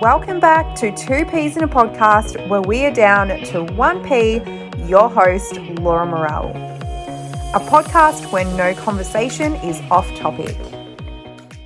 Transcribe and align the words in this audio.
Welcome 0.00 0.38
back 0.38 0.76
to 0.76 0.94
Two 0.94 1.24
Peas 1.24 1.56
in 1.56 1.64
a 1.64 1.68
Podcast, 1.68 2.46
where 2.46 2.60
we 2.60 2.84
are 2.84 2.94
down 2.94 3.30
to 3.46 3.64
one 3.64 4.06
P, 4.06 4.40
your 4.86 5.10
host, 5.10 5.56
Laura 5.80 6.06
Morel. 6.06 6.50
A 7.52 7.58
podcast 7.58 8.30
where 8.30 8.44
no 8.56 8.80
conversation 8.80 9.56
is 9.56 9.80
off 9.90 10.08
topic. 10.14 10.56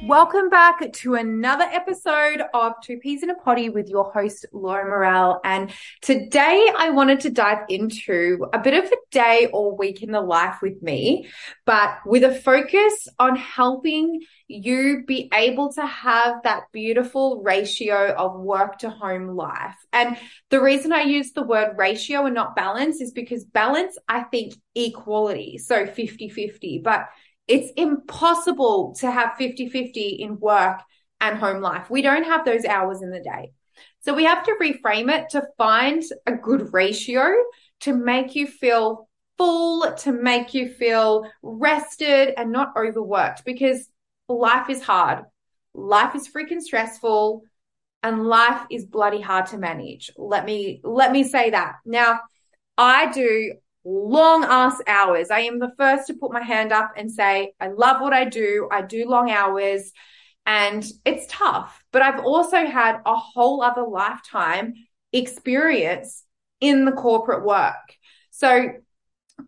Welcome 0.06 0.48
back 0.48 0.92
to 0.92 1.14
another 1.14 1.62
episode 1.62 2.42
of 2.52 2.72
Two 2.82 2.96
Peas 2.96 3.22
in 3.22 3.30
a 3.30 3.36
Potty 3.36 3.68
with 3.68 3.88
your 3.88 4.12
host, 4.12 4.44
Laura 4.52 4.84
Morel. 4.84 5.40
And 5.44 5.70
today 6.00 6.68
I 6.76 6.90
wanted 6.90 7.20
to 7.20 7.30
dive 7.30 7.60
into 7.68 8.44
a 8.52 8.58
bit 8.58 8.74
of 8.74 8.90
a 8.90 8.96
day 9.12 9.48
or 9.52 9.76
week 9.76 10.02
in 10.02 10.10
the 10.10 10.20
life 10.20 10.56
with 10.60 10.82
me, 10.82 11.28
but 11.66 11.98
with 12.04 12.24
a 12.24 12.34
focus 12.34 13.06
on 13.20 13.36
helping 13.36 14.22
you 14.48 15.04
be 15.06 15.30
able 15.32 15.72
to 15.74 15.86
have 15.86 16.42
that 16.42 16.64
beautiful 16.72 17.40
ratio 17.44 18.12
of 18.12 18.40
work 18.40 18.78
to 18.78 18.90
home 18.90 19.28
life. 19.28 19.76
And 19.92 20.18
the 20.50 20.60
reason 20.60 20.92
I 20.92 21.02
use 21.02 21.30
the 21.30 21.44
word 21.44 21.76
ratio 21.78 22.26
and 22.26 22.34
not 22.34 22.56
balance 22.56 23.00
is 23.00 23.12
because 23.12 23.44
balance, 23.44 23.96
I 24.08 24.24
think 24.24 24.54
equality. 24.74 25.58
So 25.58 25.86
50 25.86 26.28
50, 26.28 26.80
but 26.82 27.06
it's 27.48 27.72
impossible 27.76 28.94
to 29.00 29.10
have 29.10 29.36
50 29.36 29.68
50 29.68 30.00
in 30.20 30.38
work 30.38 30.80
and 31.20 31.38
home 31.38 31.60
life. 31.60 31.90
We 31.90 32.02
don't 32.02 32.24
have 32.24 32.44
those 32.44 32.64
hours 32.64 33.02
in 33.02 33.10
the 33.10 33.20
day. 33.20 33.52
So 34.00 34.14
we 34.14 34.24
have 34.24 34.44
to 34.44 34.56
reframe 34.60 35.10
it 35.10 35.30
to 35.30 35.46
find 35.56 36.02
a 36.26 36.32
good 36.32 36.72
ratio 36.72 37.32
to 37.80 37.94
make 37.94 38.34
you 38.34 38.46
feel 38.46 39.08
full, 39.38 39.92
to 39.92 40.12
make 40.12 40.54
you 40.54 40.68
feel 40.68 41.26
rested 41.42 42.34
and 42.36 42.52
not 42.52 42.76
overworked 42.76 43.44
because 43.44 43.88
life 44.28 44.68
is 44.70 44.82
hard. 44.82 45.24
Life 45.74 46.14
is 46.14 46.28
freaking 46.28 46.60
stressful 46.60 47.42
and 48.02 48.26
life 48.26 48.66
is 48.70 48.84
bloody 48.84 49.20
hard 49.20 49.46
to 49.46 49.58
manage. 49.58 50.10
Let 50.16 50.44
me, 50.44 50.80
let 50.82 51.12
me 51.12 51.22
say 51.22 51.50
that. 51.50 51.74
Now, 51.84 52.20
I 52.76 53.12
do 53.12 53.54
long 53.84 54.44
ass 54.44 54.80
hours. 54.86 55.30
I 55.30 55.40
am 55.40 55.58
the 55.58 55.72
first 55.76 56.06
to 56.06 56.14
put 56.14 56.32
my 56.32 56.42
hand 56.42 56.72
up 56.72 56.92
and 56.96 57.10
say, 57.10 57.52
I 57.60 57.68
love 57.68 58.00
what 58.00 58.12
I 58.12 58.24
do. 58.24 58.68
I 58.70 58.82
do 58.82 59.08
long 59.08 59.30
hours 59.30 59.92
and 60.46 60.84
it's 61.04 61.26
tough, 61.28 61.82
but 61.92 62.02
I've 62.02 62.24
also 62.24 62.66
had 62.66 63.00
a 63.06 63.14
whole 63.14 63.62
other 63.62 63.86
lifetime 63.86 64.74
experience 65.12 66.24
in 66.60 66.84
the 66.84 66.92
corporate 66.92 67.44
work. 67.44 67.96
So 68.30 68.70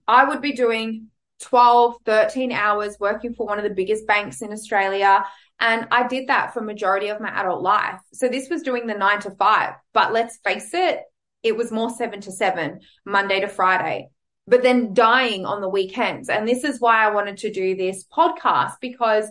I 0.06 0.24
would 0.24 0.40
be 0.40 0.52
doing 0.52 1.08
12, 1.42 1.96
13 2.05 2.52
hours 2.52 2.96
working 3.00 3.34
for 3.34 3.46
one 3.46 3.58
of 3.58 3.64
the 3.64 3.74
biggest 3.74 4.06
banks 4.06 4.40
in 4.40 4.52
Australia. 4.52 5.24
And 5.60 5.88
I 5.90 6.06
did 6.06 6.28
that 6.28 6.55
for 6.55 6.60
majority 6.60 7.08
of 7.08 7.20
my 7.20 7.28
adult 7.28 7.62
life. 7.62 8.00
So 8.12 8.28
this 8.28 8.48
was 8.48 8.62
doing 8.62 8.86
the 8.86 8.94
nine 8.94 9.20
to 9.20 9.30
five, 9.32 9.74
but 9.92 10.12
let's 10.12 10.38
face 10.44 10.74
it, 10.74 11.00
it 11.42 11.56
was 11.56 11.72
more 11.72 11.90
seven 11.90 12.20
to 12.22 12.32
seven, 12.32 12.80
Monday 13.05 13.40
to 13.40 13.48
Friday 13.48 14.10
but 14.46 14.62
then 14.62 14.94
dying 14.94 15.46
on 15.46 15.60
the 15.60 15.68
weekends. 15.68 16.28
And 16.28 16.46
this 16.46 16.64
is 16.64 16.80
why 16.80 17.04
I 17.04 17.10
wanted 17.10 17.38
to 17.38 17.52
do 17.52 17.74
this 17.74 18.04
podcast 18.04 18.74
because 18.80 19.28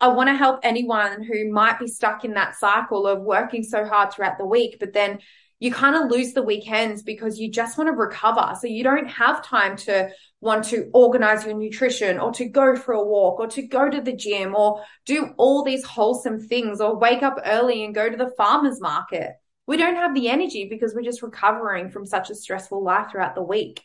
I 0.00 0.08
want 0.08 0.28
to 0.28 0.34
help 0.34 0.60
anyone 0.62 1.22
who 1.22 1.50
might 1.50 1.78
be 1.78 1.88
stuck 1.88 2.24
in 2.24 2.34
that 2.34 2.56
cycle 2.56 3.06
of 3.06 3.22
working 3.22 3.62
so 3.62 3.84
hard 3.84 4.12
throughout 4.12 4.38
the 4.38 4.46
week, 4.46 4.76
but 4.78 4.92
then 4.92 5.18
you 5.60 5.72
kind 5.72 5.96
of 5.96 6.10
lose 6.10 6.34
the 6.34 6.42
weekends 6.42 7.02
because 7.02 7.38
you 7.38 7.50
just 7.50 7.76
want 7.76 7.88
to 7.88 7.92
recover. 7.92 8.54
So 8.60 8.68
you 8.68 8.84
don't 8.84 9.08
have 9.08 9.44
time 9.44 9.76
to 9.78 10.10
want 10.40 10.64
to 10.66 10.88
organize 10.94 11.44
your 11.44 11.54
nutrition 11.54 12.20
or 12.20 12.32
to 12.34 12.44
go 12.44 12.76
for 12.76 12.92
a 12.92 13.04
walk 13.04 13.40
or 13.40 13.48
to 13.48 13.62
go 13.62 13.90
to 13.90 14.00
the 14.00 14.14
gym 14.14 14.54
or 14.54 14.84
do 15.04 15.30
all 15.36 15.64
these 15.64 15.84
wholesome 15.84 16.38
things 16.38 16.80
or 16.80 16.96
wake 16.96 17.24
up 17.24 17.40
early 17.44 17.84
and 17.84 17.94
go 17.94 18.08
to 18.08 18.16
the 18.16 18.30
farmer's 18.36 18.80
market. 18.80 19.32
We 19.66 19.76
don't 19.76 19.96
have 19.96 20.14
the 20.14 20.28
energy 20.28 20.68
because 20.70 20.94
we're 20.94 21.02
just 21.02 21.22
recovering 21.22 21.90
from 21.90 22.06
such 22.06 22.30
a 22.30 22.36
stressful 22.36 22.82
life 22.82 23.10
throughout 23.10 23.34
the 23.34 23.42
week. 23.42 23.82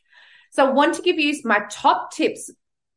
So 0.53 0.67
I 0.67 0.71
want 0.71 0.93
to 0.95 1.01
give 1.01 1.17
you 1.17 1.35
my 1.45 1.63
top 1.71 2.13
tips 2.13 2.51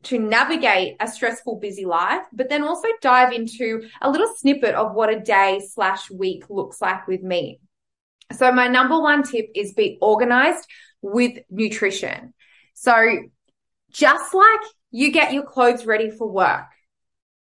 to 0.04 0.18
navigate 0.18 0.96
a 1.00 1.08
stressful, 1.08 1.56
busy 1.56 1.86
life, 1.86 2.22
but 2.30 2.50
then 2.50 2.62
also 2.62 2.86
dive 3.00 3.32
into 3.32 3.88
a 4.02 4.10
little 4.10 4.30
snippet 4.36 4.74
of 4.74 4.94
what 4.94 5.12
a 5.12 5.18
day 5.18 5.66
slash 5.66 6.10
week 6.10 6.44
looks 6.50 6.82
like 6.82 7.08
with 7.08 7.22
me. 7.22 7.60
So 8.36 8.52
my 8.52 8.68
number 8.68 9.00
one 9.00 9.22
tip 9.22 9.46
is 9.54 9.72
be 9.72 9.96
organized 10.02 10.68
with 11.00 11.38
nutrition. 11.48 12.34
So 12.74 13.22
just 13.90 14.34
like 14.34 14.60
you 14.90 15.10
get 15.10 15.32
your 15.32 15.44
clothes 15.44 15.86
ready 15.86 16.10
for 16.10 16.30
work, 16.30 16.66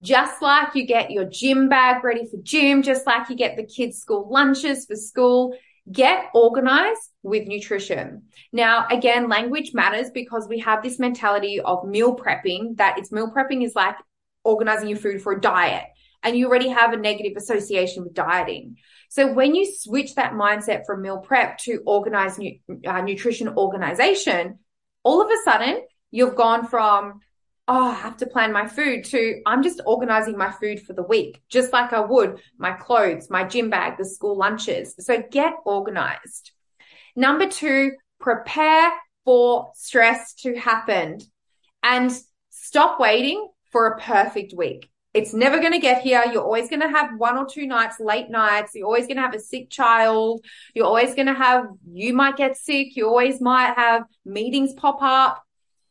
just 0.03 0.41
like 0.41 0.75
you 0.75 0.87
get 0.87 1.11
your 1.11 1.27
gym 1.27 1.69
bag 1.69 2.03
ready 2.03 2.25
for 2.25 2.39
gym, 2.43 2.83
just 2.83 3.07
like 3.07 3.29
you 3.29 3.37
get 3.37 3.57
the 3.57 3.67
kids' 3.67 3.99
school 3.99 4.27
lunches 4.31 4.87
for 4.87 4.97
school, 4.97 5.55
get 5.91 6.27
organized 6.35 7.01
with 7.23 7.47
nutrition. 7.47 8.25
Now, 8.53 8.87
again, 8.91 9.29
language 9.29 9.73
matters 9.75 10.11
because 10.11 10.47
we 10.49 10.59
have 10.61 10.83
this 10.83 10.99
mentality 10.99 11.61
of 11.61 11.87
meal 11.87 12.17
prepping 12.17 12.77
that 12.77 12.99
it's 12.99 13.13
meal 13.13 13.33
prepping 13.35 13.65
is 13.65 13.75
like 13.75 13.97
organizing 14.45 14.89
your 14.89 14.99
food 14.99 15.23
for 15.23 15.33
a 15.35 15.41
diet 15.41 15.85
and 16.23 16.37
you 16.37 16.49
already 16.49 16.69
have 16.69 16.93
a 16.93 16.97
negative 16.97 17.37
association 17.37 18.05
with 18.05 18.15
dieting. 18.15 18.77
So 19.09 19.33
when 19.33 19.55
you 19.55 19.71
switch 19.71 20.15
that 20.17 20.33
mindset 20.33 20.85
from 20.85 21.03
meal 21.03 21.19
prep 21.19 21.59
to 21.59 21.83
organized 21.87 22.39
nu- 22.39 22.59
uh, 22.87 23.01
nutrition 23.01 23.49
organization, 23.49 24.59
all 25.03 25.23
of 25.23 25.31
a 25.31 25.37
sudden 25.45 25.83
you've 26.11 26.37
gone 26.37 26.67
from 26.67 27.21
oh, 27.69 27.91
I 27.91 27.95
have 27.95 28.17
to 28.17 28.27
plan 28.27 28.53
my 28.53 28.67
food 28.67 29.05
to 29.05 29.43
I'm 29.47 29.63
just 29.63 29.81
organizing 29.85 30.37
my 30.37 30.51
food 30.51 30.81
for 30.81 30.95
the 30.95 31.03
week, 31.03 31.43
just 31.49 31.73
like 31.73 31.93
I 31.93 32.01
would 32.01 32.41
my 32.57 32.73
clothes, 32.73 33.29
my 33.31 33.45
gym 33.45 33.69
bag, 33.71 33.99
the 33.99 34.05
school 34.05 34.37
lunches. 34.37 34.95
So 34.99 35.23
get 35.31 35.53
organized. 35.65 36.53
Number 37.15 37.47
two, 37.47 37.93
prepare 38.19 38.91
for 39.25 39.71
stress 39.75 40.35
to 40.35 40.57
happen 40.57 41.19
and 41.83 42.11
stop 42.49 42.99
waiting 42.99 43.49
for 43.71 43.87
a 43.87 44.01
perfect 44.01 44.55
week. 44.57 44.89
It's 45.13 45.35
never 45.35 45.59
going 45.59 45.73
to 45.73 45.79
get 45.79 46.03
here. 46.03 46.23
You're 46.31 46.45
always 46.45 46.69
going 46.69 46.81
to 46.81 46.89
have 46.89 47.11
one 47.19 47.37
or 47.37 47.47
two 47.47 47.67
nights, 47.67 47.99
late 47.99 48.31
nights. 48.31 48.73
You're 48.75 48.87
always 48.87 49.07
going 49.07 49.17
to 49.17 49.23
have 49.23 49.35
a 49.35 49.41
sick 49.41 49.69
child. 49.69 50.45
You're 50.75 50.87
always 50.87 51.15
going 51.15 51.27
to 51.27 51.35
have, 51.35 51.67
you 51.93 52.15
might 52.15 52.37
get 52.37 52.57
sick. 52.57 52.95
You 52.95 53.09
always 53.09 53.41
might 53.41 53.75
have 53.75 54.05
meetings 54.25 54.75
pop 54.75 54.99
up 55.03 55.43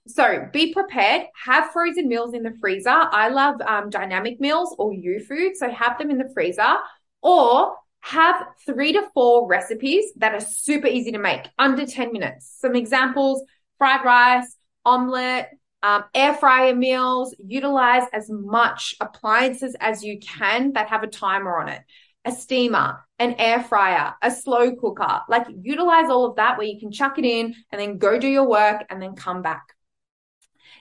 so 0.07 0.47
be 0.51 0.73
prepared. 0.73 1.28
Have 1.45 1.72
frozen 1.72 2.07
meals 2.07 2.34
in 2.34 2.44
the 2.44 2.56
freezer. 2.59 2.90
I 2.90 3.29
love 3.29 3.62
um, 3.62 3.90
Dineamic 3.90 4.40
meals 4.40 4.75
or 4.78 4.91
Youfood. 4.91 5.56
So 5.56 5.69
have 5.69 5.97
them 5.97 6.09
in 6.09 6.18
the 6.18 6.29
freezer 6.34 6.78
or 7.22 7.75
have 8.01 8.47
three 8.66 8.94
to 8.94 9.07
four 9.13 9.47
recipes 9.47 10.06
that 10.18 10.34
are 10.34 10.40
super 10.40 10.88
easy 10.88 11.12
to 11.12 11.18
make 11.18 11.41
under 11.57 11.85
10 11.85 12.12
minutes. 12.13 12.56
Some 12.59 12.75
examples, 12.75 13.44
fried 13.78 14.06
rice, 14.06 14.56
omelet, 14.85 15.47
um, 15.84 16.06
air 16.16 16.34
fryer 16.34 16.75
meals, 16.75 17.35
utilize 17.45 18.07
as 18.13 18.29
much 18.29 18.95
appliances 19.00 19.75
as 19.79 20.03
you 20.03 20.19
can 20.19 20.74
that 20.74 20.89
have 20.89 21.03
a 21.03 21.07
timer 21.07 21.59
on 21.59 21.69
it. 21.69 21.81
A 22.25 22.31
steamer, 22.31 23.06
an 23.19 23.35
air 23.38 23.63
fryer, 23.63 24.13
a 24.22 24.31
slow 24.31 24.75
cooker, 24.75 25.22
like 25.29 25.47
utilize 25.62 26.09
all 26.09 26.25
of 26.25 26.35
that 26.35 26.57
where 26.57 26.68
you 26.68 26.79
can 26.79 26.91
chuck 26.91 27.18
it 27.18 27.25
in 27.25 27.56
and 27.72 27.79
then 27.79 27.97
go 27.97 28.19
do 28.19 28.28
your 28.28 28.47
work 28.47 28.84
and 28.89 29.01
then 29.01 29.16
come 29.16 29.41
back. 29.41 29.63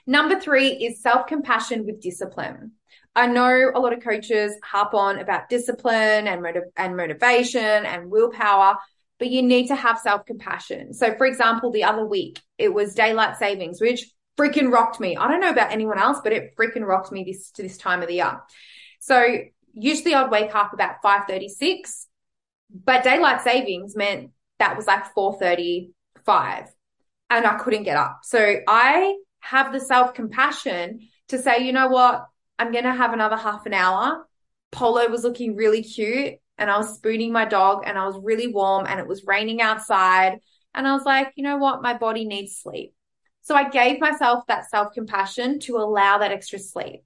Number 0.07 0.39
three 0.39 0.69
is 0.69 1.01
self 1.01 1.27
compassion 1.27 1.85
with 1.85 2.01
discipline. 2.01 2.71
I 3.13 3.27
know 3.27 3.71
a 3.75 3.79
lot 3.79 3.93
of 3.93 4.01
coaches 4.01 4.53
harp 4.63 4.93
on 4.93 5.19
about 5.19 5.49
discipline 5.49 6.27
and 6.27 6.41
motiv- 6.41 6.71
and 6.77 6.95
motivation 6.95 7.61
and 7.61 8.09
willpower, 8.09 8.77
but 9.19 9.29
you 9.29 9.41
need 9.41 9.67
to 9.67 9.75
have 9.75 9.99
self 9.99 10.25
compassion. 10.25 10.93
So, 10.93 11.13
for 11.15 11.25
example, 11.27 11.71
the 11.71 11.83
other 11.83 12.05
week 12.05 12.39
it 12.57 12.73
was 12.73 12.95
daylight 12.95 13.37
savings, 13.37 13.81
which 13.81 14.09
freaking 14.37 14.71
rocked 14.71 14.99
me. 15.01 15.17
I 15.17 15.27
don't 15.27 15.41
know 15.41 15.49
about 15.49 15.71
anyone 15.71 15.99
else, 15.99 16.19
but 16.23 16.31
it 16.31 16.55
freaking 16.55 16.85
rocked 16.85 17.11
me 17.11 17.25
this 17.25 17.51
to 17.51 17.61
this 17.61 17.77
time 17.77 18.01
of 18.01 18.07
the 18.07 18.15
year. 18.15 18.39
So 19.01 19.39
usually 19.73 20.13
I'd 20.13 20.31
wake 20.31 20.55
up 20.55 20.71
about 20.71 21.01
5:36, 21.01 22.07
but 22.69 23.03
daylight 23.03 23.41
savings 23.41 23.95
meant 23.95 24.31
that 24.59 24.77
was 24.77 24.87
like 24.87 25.13
4:35 25.13 26.69
and 27.29 27.45
I 27.45 27.57
couldn't 27.57 27.83
get 27.83 27.97
up. 27.97 28.19
So 28.23 28.61
I 28.67 29.17
have 29.49 29.71
the 29.71 29.79
self 29.79 30.13
compassion 30.13 31.07
to 31.29 31.37
say, 31.37 31.59
you 31.59 31.71
know 31.71 31.87
what? 31.87 32.25
I'm 32.59 32.71
going 32.71 32.83
to 32.83 32.93
have 32.93 33.13
another 33.13 33.37
half 33.37 33.65
an 33.65 33.73
hour. 33.73 34.27
Polo 34.71 35.07
was 35.09 35.23
looking 35.23 35.55
really 35.55 35.83
cute 35.83 36.35
and 36.57 36.69
I 36.69 36.77
was 36.77 36.95
spooning 36.95 37.31
my 37.31 37.45
dog 37.45 37.83
and 37.85 37.97
I 37.97 38.05
was 38.05 38.19
really 38.21 38.47
warm 38.47 38.85
and 38.87 38.99
it 38.99 39.07
was 39.07 39.25
raining 39.25 39.61
outside. 39.61 40.39
And 40.73 40.87
I 40.87 40.93
was 40.93 41.03
like, 41.05 41.31
you 41.35 41.43
know 41.43 41.57
what? 41.57 41.81
My 41.81 41.97
body 41.97 42.25
needs 42.25 42.57
sleep. 42.57 42.93
So 43.41 43.55
I 43.55 43.69
gave 43.69 44.01
myself 44.01 44.45
that 44.47 44.69
self 44.69 44.93
compassion 44.93 45.59
to 45.61 45.77
allow 45.77 46.17
that 46.17 46.31
extra 46.31 46.59
sleep. 46.59 47.03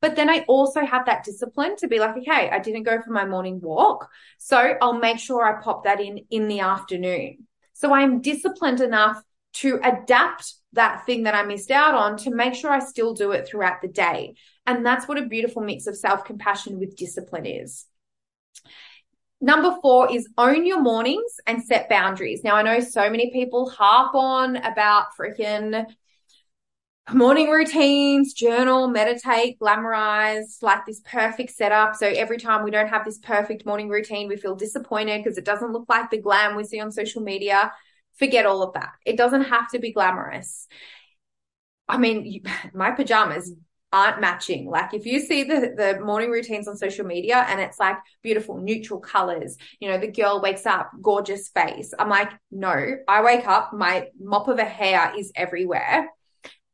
But 0.00 0.16
then 0.16 0.30
I 0.30 0.44
also 0.48 0.84
have 0.84 1.06
that 1.06 1.24
discipline 1.24 1.76
to 1.76 1.88
be 1.88 1.98
like, 1.98 2.16
okay, 2.18 2.48
I 2.50 2.60
didn't 2.60 2.84
go 2.84 3.02
for 3.02 3.10
my 3.10 3.26
morning 3.26 3.60
walk. 3.60 4.08
So 4.38 4.74
I'll 4.80 4.98
make 4.98 5.18
sure 5.18 5.44
I 5.44 5.60
pop 5.60 5.84
that 5.84 6.00
in 6.00 6.18
in 6.30 6.46
the 6.46 6.60
afternoon. 6.60 7.48
So 7.72 7.92
I'm 7.92 8.20
disciplined 8.20 8.80
enough 8.80 9.20
to 9.54 9.80
adapt 9.82 10.54
that 10.72 11.04
thing 11.06 11.24
that 11.24 11.34
I 11.34 11.42
missed 11.42 11.70
out 11.70 11.94
on 11.94 12.16
to 12.18 12.30
make 12.30 12.54
sure 12.54 12.70
I 12.70 12.78
still 12.78 13.14
do 13.14 13.32
it 13.32 13.46
throughout 13.46 13.82
the 13.82 13.88
day. 13.88 14.34
And 14.66 14.86
that's 14.86 15.08
what 15.08 15.18
a 15.18 15.26
beautiful 15.26 15.62
mix 15.62 15.86
of 15.86 15.96
self 15.96 16.24
compassion 16.24 16.78
with 16.78 16.96
discipline 16.96 17.46
is. 17.46 17.86
Number 19.40 19.74
four 19.80 20.12
is 20.12 20.28
own 20.36 20.66
your 20.66 20.80
mornings 20.80 21.40
and 21.46 21.62
set 21.62 21.88
boundaries. 21.88 22.44
Now, 22.44 22.56
I 22.56 22.62
know 22.62 22.80
so 22.80 23.08
many 23.08 23.30
people 23.32 23.70
harp 23.70 24.14
on 24.14 24.56
about 24.56 25.06
freaking 25.18 25.86
morning 27.12 27.48
routines, 27.48 28.34
journal, 28.34 28.86
meditate, 28.88 29.58
glamorize, 29.58 30.62
like 30.62 30.84
this 30.86 31.00
perfect 31.04 31.52
setup. 31.52 31.96
So 31.96 32.06
every 32.06 32.38
time 32.38 32.62
we 32.62 32.70
don't 32.70 32.88
have 32.88 33.04
this 33.04 33.18
perfect 33.18 33.66
morning 33.66 33.88
routine, 33.88 34.28
we 34.28 34.36
feel 34.36 34.54
disappointed 34.54 35.24
because 35.24 35.38
it 35.38 35.44
doesn't 35.44 35.72
look 35.72 35.86
like 35.88 36.10
the 36.10 36.20
glam 36.20 36.54
we 36.54 36.64
see 36.64 36.78
on 36.78 36.92
social 36.92 37.22
media. 37.22 37.72
Forget 38.20 38.46
all 38.46 38.62
of 38.62 38.74
that. 38.74 38.92
It 39.04 39.16
doesn't 39.16 39.44
have 39.44 39.70
to 39.70 39.80
be 39.80 39.92
glamorous. 39.92 40.68
I 41.88 41.98
mean, 41.98 42.44
my 42.74 42.92
pajamas 42.92 43.52
aren't 43.92 44.20
matching. 44.20 44.68
Like 44.68 44.94
if 44.94 45.04
you 45.04 45.18
see 45.18 45.42
the, 45.42 45.74
the 45.76 46.04
morning 46.04 46.30
routines 46.30 46.68
on 46.68 46.76
social 46.76 47.04
media 47.04 47.44
and 47.48 47.60
it's 47.60 47.80
like 47.80 47.96
beautiful 48.22 48.58
neutral 48.58 49.00
colors, 49.00 49.56
you 49.80 49.88
know, 49.88 49.98
the 49.98 50.06
girl 50.06 50.40
wakes 50.40 50.64
up, 50.66 50.92
gorgeous 51.02 51.48
face. 51.48 51.92
I'm 51.98 52.08
like, 52.08 52.30
no, 52.52 52.98
I 53.08 53.22
wake 53.22 53.48
up, 53.48 53.72
my 53.72 54.06
mop 54.22 54.46
of 54.46 54.58
a 54.58 54.64
hair 54.64 55.12
is 55.18 55.32
everywhere. 55.34 56.08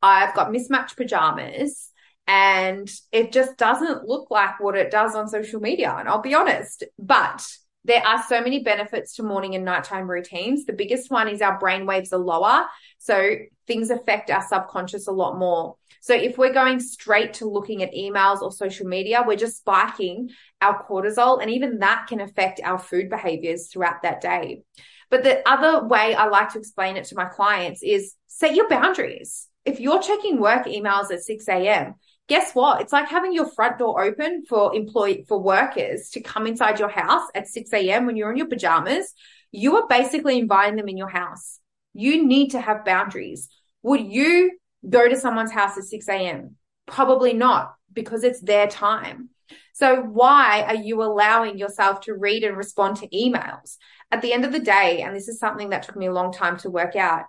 I've 0.03 0.35
got 0.35 0.51
mismatched 0.51 0.95
pajamas 0.95 1.89
and 2.27 2.91
it 3.11 3.31
just 3.31 3.57
doesn't 3.57 4.05
look 4.05 4.29
like 4.29 4.59
what 4.59 4.75
it 4.75 4.91
does 4.91 5.15
on 5.15 5.27
social 5.27 5.59
media. 5.59 5.95
And 5.97 6.07
I'll 6.07 6.21
be 6.21 6.35
honest, 6.35 6.83
but 6.99 7.47
there 7.87 8.05
are 8.05 8.21
so 8.21 8.41
many 8.41 8.63
benefits 8.63 9.15
to 9.15 9.23
morning 9.23 9.55
and 9.55 9.63
nighttime 9.63 10.09
routines. 10.09 10.65
The 10.65 10.73
biggest 10.73 11.09
one 11.09 11.29
is 11.29 11.41
our 11.41 11.57
brain 11.57 11.85
waves 11.85 12.11
are 12.11 12.19
lower. 12.19 12.65
So 12.97 13.35
things 13.65 13.89
affect 13.89 14.29
our 14.29 14.45
subconscious 14.45 15.07
a 15.07 15.11
lot 15.11 15.39
more. 15.39 15.77
So 16.01 16.13
if 16.13 16.37
we're 16.37 16.53
going 16.53 16.81
straight 16.81 17.35
to 17.35 17.49
looking 17.49 17.83
at 17.83 17.93
emails 17.93 18.41
or 18.41 18.51
social 18.51 18.87
media, 18.87 19.23
we're 19.25 19.37
just 19.37 19.59
spiking 19.59 20.29
our 20.61 20.85
cortisol 20.85 21.41
and 21.41 21.49
even 21.49 21.79
that 21.79 22.07
can 22.07 22.19
affect 22.19 22.59
our 22.61 22.77
food 22.77 23.09
behaviors 23.09 23.67
throughout 23.67 24.03
that 24.03 24.19
day. 24.19 24.63
But 25.09 25.23
the 25.23 25.47
other 25.49 25.87
way 25.87 26.13
I 26.13 26.27
like 26.27 26.51
to 26.53 26.59
explain 26.59 26.97
it 26.97 27.05
to 27.05 27.15
my 27.15 27.25
clients 27.25 27.83
is 27.83 28.15
set 28.27 28.53
your 28.53 28.67
boundaries. 28.67 29.47
If 29.63 29.79
you're 29.79 30.01
checking 30.01 30.41
work 30.41 30.65
emails 30.65 31.09
at 31.11 31.21
6 31.21 31.47
a.m., 31.47 31.95
guess 32.27 32.53
what? 32.53 32.81
It's 32.81 32.93
like 32.93 33.09
having 33.09 33.33
your 33.33 33.49
front 33.49 33.77
door 33.77 34.03
open 34.03 34.43
for 34.47 34.75
employee, 34.75 35.25
for 35.27 35.39
workers 35.41 36.09
to 36.11 36.21
come 36.21 36.45
inside 36.45 36.79
your 36.79 36.89
house 36.89 37.27
at 37.33 37.47
6 37.47 37.71
a.m. 37.73 38.05
when 38.05 38.15
you're 38.15 38.31
in 38.31 38.37
your 38.37 38.47
pajamas. 38.47 39.13
You 39.51 39.77
are 39.77 39.87
basically 39.87 40.37
inviting 40.37 40.75
them 40.75 40.89
in 40.89 40.97
your 40.97 41.09
house. 41.09 41.59
You 41.93 42.25
need 42.25 42.49
to 42.49 42.61
have 42.61 42.85
boundaries. 42.85 43.49
Would 43.83 44.01
you 44.01 44.51
go 44.87 45.07
to 45.07 45.15
someone's 45.15 45.51
house 45.51 45.77
at 45.77 45.85
6 45.85 46.07
a.m.? 46.09 46.55
Probably 46.85 47.33
not 47.33 47.73
because 47.93 48.23
it's 48.23 48.41
their 48.41 48.67
time. 48.67 49.29
So 49.73 50.01
why 50.01 50.63
are 50.63 50.75
you 50.75 51.01
allowing 51.03 51.57
yourself 51.57 52.01
to 52.01 52.13
read 52.13 52.43
and 52.43 52.57
respond 52.57 52.97
to 52.97 53.07
emails? 53.09 53.77
At 54.11 54.21
the 54.21 54.33
end 54.33 54.43
of 54.43 54.51
the 54.51 54.59
day, 54.59 55.01
and 55.01 55.15
this 55.15 55.27
is 55.27 55.39
something 55.39 55.69
that 55.69 55.83
took 55.83 55.95
me 55.95 56.07
a 56.07 56.13
long 56.13 56.33
time 56.33 56.57
to 56.57 56.69
work 56.69 56.95
out, 56.95 57.25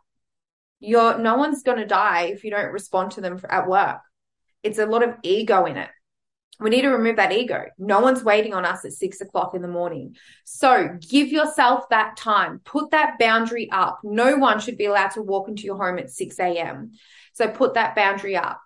you're 0.81 1.19
no 1.19 1.37
one's 1.37 1.63
going 1.63 1.79
to 1.79 1.87
die 1.87 2.27
if 2.27 2.45
you 2.45 2.51
don't 2.51 2.73
respond 2.73 3.13
to 3.13 3.21
them 3.21 3.41
at 3.49 3.69
work. 3.69 3.99
It's 4.63 4.79
a 4.79 4.87
lot 4.87 5.03
of 5.03 5.15
ego 5.23 5.65
in 5.67 5.77
it. 5.77 5.91
We 6.61 6.71
need 6.71 6.83
to 6.83 6.89
remove 6.89 7.17
that 7.17 7.33
ego. 7.33 7.67
No 7.79 8.01
one's 8.01 8.25
waiting 8.25 8.53
on 8.53 8.65
us 8.65 8.85
at 8.85 8.93
six 8.93 9.21
o'clock 9.21 9.55
in 9.55 9.63
the 9.63 9.69
morning. 9.69 10.17
So 10.45 10.99
give 11.09 11.29
yourself 11.29 11.89
that 11.91 12.17
time. 12.17 12.61
Put 12.65 12.91
that 12.91 13.19
boundary 13.19 13.71
up. 13.71 14.01
No 14.03 14.37
one 14.37 14.59
should 14.59 14.77
be 14.77 14.87
allowed 14.87 15.13
to 15.13 15.23
walk 15.23 15.49
into 15.49 15.63
your 15.63 15.77
home 15.77 15.99
at 15.99 16.11
6 16.11 16.39
a.m. 16.41 16.93
So 17.33 17.49
put 17.49 17.75
that 17.75 17.95
boundary 17.95 18.37
up. 18.37 18.61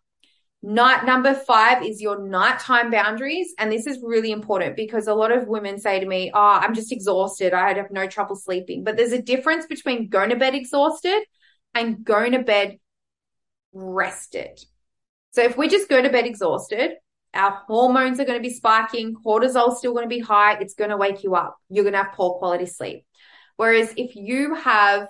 Night 0.62 1.04
number 1.04 1.34
five 1.34 1.84
is 1.84 2.00
your 2.00 2.26
nighttime 2.26 2.90
boundaries. 2.90 3.52
And 3.58 3.70
this 3.70 3.86
is 3.86 3.98
really 4.02 4.30
important 4.30 4.76
because 4.76 5.06
a 5.06 5.14
lot 5.14 5.32
of 5.32 5.48
women 5.48 5.78
say 5.78 6.00
to 6.00 6.06
me, 6.06 6.30
Oh, 6.32 6.60
I'm 6.62 6.74
just 6.74 6.92
exhausted. 6.92 7.52
I 7.52 7.74
have 7.74 7.90
no 7.90 8.06
trouble 8.06 8.36
sleeping. 8.36 8.84
But 8.84 8.96
there's 8.96 9.12
a 9.12 9.20
difference 9.20 9.66
between 9.66 10.08
going 10.08 10.30
to 10.30 10.36
bed 10.36 10.54
exhausted 10.54 11.24
and 11.74 12.04
going 12.04 12.32
to 12.32 12.38
bed 12.38 12.78
rested. 13.72 14.60
So 15.32 15.42
if 15.42 15.56
we 15.56 15.68
just 15.68 15.88
go 15.88 16.00
to 16.00 16.10
bed 16.10 16.26
exhausted, 16.26 16.92
our 17.34 17.62
hormones 17.66 18.20
are 18.20 18.24
going 18.24 18.38
to 18.38 18.48
be 18.48 18.54
spiking, 18.54 19.14
cortisol's 19.14 19.78
still 19.78 19.92
going 19.92 20.04
to 20.04 20.14
be 20.14 20.20
high, 20.20 20.58
it's 20.58 20.74
going 20.74 20.90
to 20.90 20.96
wake 20.96 21.24
you 21.24 21.34
up. 21.34 21.56
You're 21.68 21.84
going 21.84 21.94
to 21.94 22.02
have 22.02 22.12
poor 22.12 22.38
quality 22.38 22.66
sleep. 22.66 23.04
Whereas 23.56 23.92
if 23.96 24.16
you 24.16 24.54
have 24.54 25.08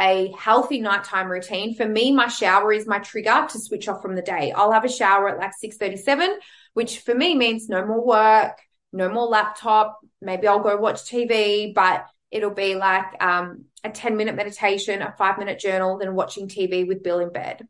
a 0.00 0.32
healthy 0.38 0.80
nighttime 0.80 1.28
routine. 1.28 1.74
For 1.74 1.86
me, 1.86 2.12
my 2.12 2.28
shower 2.28 2.72
is 2.72 2.86
my 2.86 2.98
trigger 2.98 3.46
to 3.48 3.58
switch 3.58 3.88
off 3.88 4.02
from 4.02 4.14
the 4.14 4.22
day. 4.22 4.52
I'll 4.52 4.72
have 4.72 4.84
a 4.84 4.88
shower 4.88 5.28
at 5.28 5.38
like 5.38 5.52
6:37, 5.58 6.38
which 6.74 7.00
for 7.00 7.14
me 7.14 7.34
means 7.34 7.68
no 7.68 7.84
more 7.86 8.04
work, 8.04 8.58
no 8.92 9.08
more 9.08 9.26
laptop. 9.26 9.98
Maybe 10.20 10.46
I'll 10.46 10.60
go 10.60 10.76
watch 10.76 11.04
TV, 11.04 11.74
but 11.74 12.06
it'll 12.30 12.50
be 12.50 12.74
like 12.74 13.06
um, 13.22 13.66
a 13.84 13.90
10 13.90 14.16
minute 14.16 14.34
meditation, 14.34 15.00
a 15.00 15.14
five 15.16 15.38
minute 15.38 15.58
journal, 15.58 15.98
then 15.98 16.14
watching 16.14 16.48
TV 16.48 16.86
with 16.86 17.02
Bill 17.02 17.20
in 17.20 17.32
bed. 17.32 17.66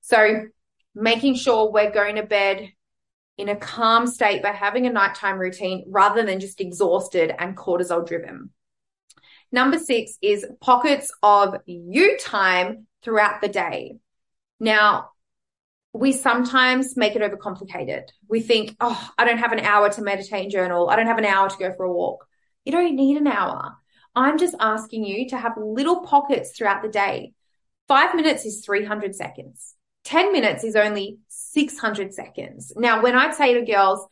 So 0.00 0.46
making 0.94 1.34
sure 1.34 1.70
we're 1.70 1.90
going 1.90 2.16
to 2.16 2.22
bed 2.22 2.72
in 3.38 3.48
a 3.48 3.56
calm 3.56 4.06
state 4.06 4.42
by 4.42 4.50
having 4.50 4.86
a 4.86 4.92
nighttime 4.92 5.38
routine 5.38 5.84
rather 5.88 6.22
than 6.24 6.40
just 6.40 6.60
exhausted 6.60 7.32
and 7.38 7.56
cortisol 7.56 8.06
driven. 8.06 8.50
Number 9.50 9.78
six 9.78 10.16
is 10.22 10.46
pockets 10.60 11.10
of 11.22 11.56
you 11.66 12.16
time 12.18 12.86
throughout 13.02 13.40
the 13.40 13.48
day. 13.48 13.96
Now, 14.60 15.10
we 15.92 16.12
sometimes 16.12 16.96
make 16.96 17.16
it 17.16 17.22
overcomplicated. 17.22 18.04
We 18.28 18.40
think, 18.40 18.74
oh, 18.80 19.10
I 19.18 19.24
don't 19.24 19.38
have 19.38 19.52
an 19.52 19.60
hour 19.60 19.90
to 19.90 20.02
meditate 20.02 20.44
and 20.44 20.50
journal. 20.50 20.88
I 20.88 20.96
don't 20.96 21.06
have 21.06 21.18
an 21.18 21.26
hour 21.26 21.50
to 21.50 21.58
go 21.58 21.72
for 21.72 21.84
a 21.84 21.92
walk. 21.92 22.26
You 22.64 22.72
don't 22.72 22.96
need 22.96 23.18
an 23.18 23.26
hour. 23.26 23.76
I'm 24.14 24.38
just 24.38 24.54
asking 24.58 25.04
you 25.04 25.28
to 25.30 25.38
have 25.38 25.52
little 25.56 26.00
pockets 26.00 26.56
throughout 26.56 26.82
the 26.82 26.88
day. 26.88 27.34
Five 27.88 28.14
minutes 28.14 28.46
is 28.46 28.64
300 28.64 29.14
seconds. 29.14 29.74
10 30.04 30.32
minutes 30.32 30.64
is 30.64 30.76
only 30.76 31.18
600 31.28 32.12
seconds. 32.14 32.72
Now, 32.76 33.02
when 33.02 33.16
I 33.16 33.32
say 33.32 33.54
to 33.54 33.64
girls, 33.64 34.06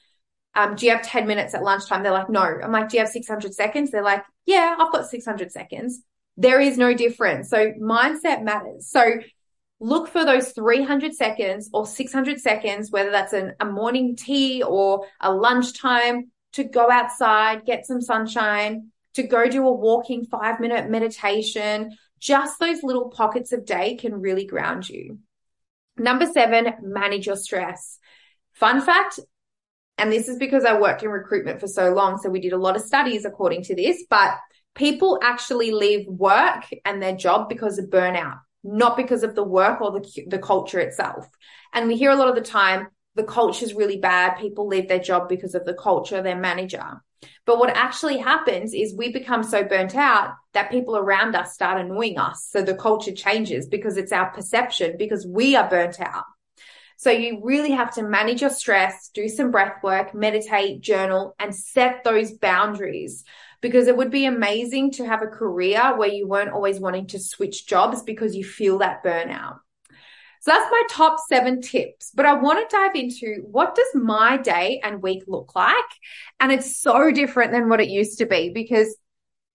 um, 0.55 0.75
do 0.75 0.87
you 0.87 0.93
have 0.93 1.03
10 1.03 1.27
minutes 1.27 1.55
at 1.55 1.63
lunchtime? 1.63 2.03
They're 2.03 2.13
like, 2.13 2.31
no. 2.31 2.43
I'm 2.43 2.73
like, 2.73 2.89
do 2.89 2.97
you 2.97 3.03
have 3.03 3.11
600 3.11 3.55
seconds? 3.55 3.91
They're 3.91 4.03
like, 4.03 4.25
yeah, 4.47 4.77
I've 4.79 4.93
got 4.93 5.09
600 5.09 5.53
seconds. 5.53 6.03
There 6.37 6.61
is 6.61 6.79
no 6.79 6.95
difference. 6.95 7.51
So 7.51 7.73
mindset 7.81 8.43
matters. 8.43 8.89
So 8.91 9.21
look 9.81 10.09
for 10.09 10.25
those 10.25 10.53
300 10.53 11.15
seconds 11.15 11.71
or 11.73 11.87
600 11.87 12.41
seconds, 12.41 12.91
whether 12.91 13.11
that's 13.11 13.33
an, 13.33 13.55
a 13.61 13.65
morning 13.65 14.17
tea 14.17 14.63
or 14.63 15.07
a 15.21 15.33
lunchtime 15.33 16.31
to 16.53 16.65
go 16.65 16.91
outside, 16.91 17.65
get 17.65 17.87
some 17.87 18.01
sunshine, 18.01 18.91
to 19.15 19.23
go 19.23 19.49
do 19.49 19.67
a 19.67 19.73
walking 19.73 20.25
five 20.25 20.61
minute 20.61 20.91
meditation. 20.91 21.97
Just 22.19 22.59
those 22.59 22.83
little 22.83 23.11
pockets 23.11 23.53
of 23.53 23.65
day 23.65 23.97
can 23.97 24.21
really 24.21 24.47
ground 24.47 24.89
you. 24.89 25.19
Number 26.01 26.27
seven, 26.27 26.73
manage 26.83 27.27
your 27.27 27.37
stress. 27.37 27.99
Fun 28.53 28.81
fact 28.81 29.21
and 30.01 30.11
this 30.11 30.29
is 30.29 30.39
because 30.39 30.65
I 30.65 30.81
worked 30.81 31.03
in 31.03 31.11
recruitment 31.11 31.61
for 31.61 31.67
so 31.67 31.93
long. 31.93 32.17
So 32.17 32.31
we 32.31 32.41
did 32.41 32.55
a 32.55 32.59
lot 32.59 32.75
of 32.75 32.81
studies 32.81 33.27
according 33.27 33.65
to 33.65 33.77
this, 33.77 34.03
but 34.09 34.35
people 34.75 35.19
actually 35.23 35.73
leave 35.73 36.07
work 36.07 36.65
and 36.87 37.03
their 37.03 37.15
job 37.15 37.51
because 37.51 37.79
of 37.79 37.91
burnout, 37.91 38.39
not 38.65 38.97
because 38.97 39.23
of 39.23 39.35
the 39.35 39.45
work 39.45 39.83
or 39.83 39.93
the, 39.93 40.25
the 40.27 40.39
culture 40.39 40.81
itself. 40.81 41.29
And 41.75 41.87
we 41.87 41.99
hear 41.99 42.11
a 42.11 42.17
lot 42.17 42.29
of 42.29 42.35
the 42.35 42.41
time, 42.41 42.89
the 43.15 43.25
culture 43.25 43.63
is 43.63 43.75
really 43.75 43.99
bad. 43.99 44.39
People 44.39 44.69
leave 44.69 44.89
their 44.89 45.01
job 45.01 45.29
because 45.29 45.55
of 45.55 45.67
the 45.67 45.75
culture, 45.75 46.23
their 46.23 46.35
manager. 46.35 47.03
But 47.45 47.59
what 47.59 47.77
actually 47.77 48.19
happens 48.19 48.73
is 48.75 48.95
we 48.97 49.13
become 49.13 49.43
so 49.43 49.65
burnt 49.65 49.95
out 49.95 50.35
that 50.53 50.71
people 50.71 50.97
around 50.97 51.35
us 51.37 51.55
start 51.55 51.81
annoying 51.81 52.19
us. 52.19 52.47
So 52.51 52.63
the 52.63 52.75
culture 52.75 53.13
changes 53.13 53.67
because 53.67 53.97
it's 53.97 54.13
our 54.13 54.31
perception 54.31 54.97
because 54.99 55.27
we 55.27 55.57
are 55.57 55.69
burnt 55.69 56.01
out. 56.01 56.25
So 56.97 57.11
you 57.11 57.41
really 57.43 57.71
have 57.71 57.95
to 57.95 58.03
manage 58.03 58.43
your 58.43 58.51
stress, 58.51 59.09
do 59.15 59.27
some 59.27 59.51
breath 59.51 59.83
work, 59.83 60.15
meditate, 60.15 60.83
journal, 60.83 61.35
and 61.39 61.55
set 61.55 62.05
those 62.05 62.33
boundaries 62.33 63.25
because 63.63 63.89
it 63.89 63.97
would 63.97 64.11
be 64.11 64.27
amazing 64.27 64.91
to 64.93 65.07
have 65.07 65.23
a 65.23 65.27
career 65.27 65.97
where 65.97 66.11
you 66.11 66.29
weren't 66.29 66.53
always 66.53 66.79
wanting 66.79 67.07
to 67.09 67.19
switch 67.19 67.67
jobs 67.67 68.03
because 68.03 68.37
you 68.37 68.45
feel 68.45 68.79
that 68.79 69.03
burnout. 69.03 69.61
So 70.41 70.51
that's 70.53 70.71
my 70.71 70.83
top 70.89 71.19
seven 71.29 71.61
tips. 71.61 72.13
But 72.15 72.25
I 72.25 72.33
want 72.33 72.69
to 72.69 72.77
dive 72.77 72.95
into 72.95 73.43
what 73.51 73.75
does 73.75 73.95
my 73.95 74.39
day 74.39 74.81
and 74.83 75.03
week 75.03 75.25
look 75.27 75.55
like? 75.55 75.85
And 76.41 76.51
it's 76.51 76.79
so 76.79 77.11
different 77.11 77.53
than 77.53 77.69
what 77.69 77.81
it 77.81 77.89
used 77.89 78.19
to 78.19 78.27
be 78.27 78.51
because 78.51 78.97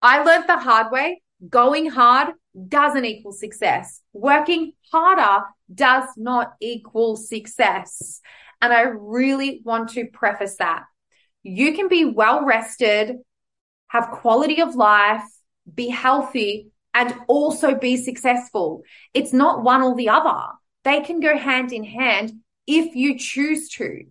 I 0.02 0.24
learned 0.24 0.46
the 0.48 0.60
hard 0.60 0.92
way. 0.92 1.24
Going 1.50 1.90
hard 1.90 2.34
doesn't 2.68 3.04
equal 3.04 3.32
success. 3.32 4.02
Working 4.14 4.74
harder 4.92 5.46
does 5.74 6.08
not 6.18 6.54
equal 6.62 7.16
success. 7.16 8.22
And 8.62 8.72
I 8.72 8.82
really 8.82 9.62
want 9.66 9.90
to 9.90 10.06
preface 10.06 10.58
that. 10.58 10.84
You 11.42 11.74
can 11.74 11.88
be 11.88 12.06
well 12.06 12.46
rested, 12.46 13.18
have 13.88 14.12
quality 14.12 14.62
of 14.62 14.76
life, 14.76 15.24
be 15.74 15.90
healthy, 15.90 16.70
and 16.94 17.14
also 17.28 17.76
be 17.76 17.98
successful. 17.98 18.84
It's 19.14 19.34
not 19.34 19.64
one 19.64 19.82
or 19.82 19.96
the 19.96 20.10
other. 20.10 20.54
They 20.86 21.02
can 21.02 21.20
go 21.20 21.38
hand 21.38 21.74
in 21.74 21.84
hand 21.84 22.32
if 22.66 22.96
you 22.96 23.18
choose 23.18 23.70
to. 23.70 24.06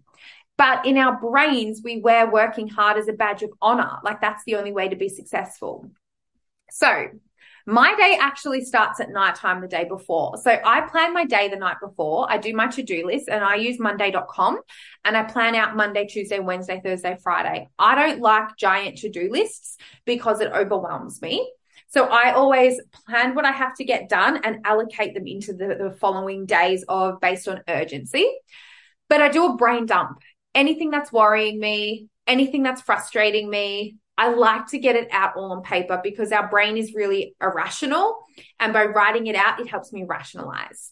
But 0.59 0.87
in 0.87 0.99
our 0.99 1.19
brains, 1.19 1.81
we 1.83 2.01
wear 2.01 2.31
working 2.31 2.69
hard 2.69 2.99
as 2.99 3.09
a 3.09 3.13
badge 3.13 3.43
of 3.43 3.51
honor. 3.63 3.99
Like 4.05 4.21
that's 4.21 4.45
the 4.45 4.57
only 4.57 4.73
way 4.73 4.89
to 4.89 4.97
be 4.97 5.09
successful. 5.09 5.91
So 6.71 7.09
my 7.67 7.95
day 7.97 8.19
actually 8.21 8.63
starts 8.65 9.01
at 9.01 9.11
nighttime 9.11 9.63
the 9.63 9.69
day 9.69 9.85
before. 9.85 10.37
So 10.37 10.51
I 10.51 10.83
plan 10.83 11.15
my 11.15 11.25
day 11.25 11.49
the 11.49 11.57
night 11.57 11.77
before. 11.81 12.31
I 12.31 12.37
do 12.39 12.55
my 12.55 12.67
to-do 12.67 13.07
list 13.07 13.29
and 13.29 13.43
I 13.43 13.55
use 13.55 13.79
monday.com 13.79 14.61
and 15.05 15.17
I 15.17 15.23
plan 15.23 15.55
out 15.55 15.75
Monday, 15.75 16.07
Tuesday, 16.07 16.41
Wednesday, 16.41 16.81
Thursday, 16.85 17.17
Friday. 17.23 17.69
I 17.79 17.95
don't 17.95 18.21
like 18.21 18.57
giant 18.57 18.99
to-do 18.99 19.31
lists 19.31 19.79
because 20.05 20.41
it 20.41 20.53
overwhelms 20.53 21.23
me. 21.23 21.51
So 21.95 22.07
I 22.07 22.33
always 22.33 22.81
plan 23.07 23.37
what 23.37 23.45
I 23.45 23.53
have 23.53 23.77
to 23.77 23.85
get 23.85 24.09
done 24.09 24.41
and 24.43 24.67
allocate 24.67 25.15
them 25.15 25.29
into 25.29 25.53
the, 25.53 25.77
the 25.81 25.97
following 26.01 26.45
days 26.45 26.85
of 26.89 27.21
based 27.21 27.47
on 27.47 27.63
urgency. 27.69 28.29
But 29.09 29.23
I 29.23 29.29
do 29.29 29.47
a 29.47 29.57
brain 29.57 29.87
dump. 29.87 30.19
Anything 30.57 30.91
that's 30.91 31.13
worrying 31.13 31.61
me, 31.61 32.09
anything 32.27 32.65
that's 32.65 32.83
frustrating 32.83 33.49
me, 33.49 33.99
I 34.19 34.31
like 34.31 34.67
to 34.71 34.79
get 34.81 34.97
it 34.97 35.07
out 35.13 35.37
all 35.37 35.53
on 35.53 35.63
paper 35.63 36.01
because 36.03 36.33
our 36.33 36.49
brain 36.49 36.77
is 36.77 36.95
really 36.95 37.37
irrational. 37.41 38.25
And 38.59 38.73
by 38.73 38.87
writing 38.87 39.29
it 39.29 39.37
out, 39.37 39.61
it 39.61 39.69
helps 39.69 39.93
me 39.93 40.03
rationalize. 40.03 40.91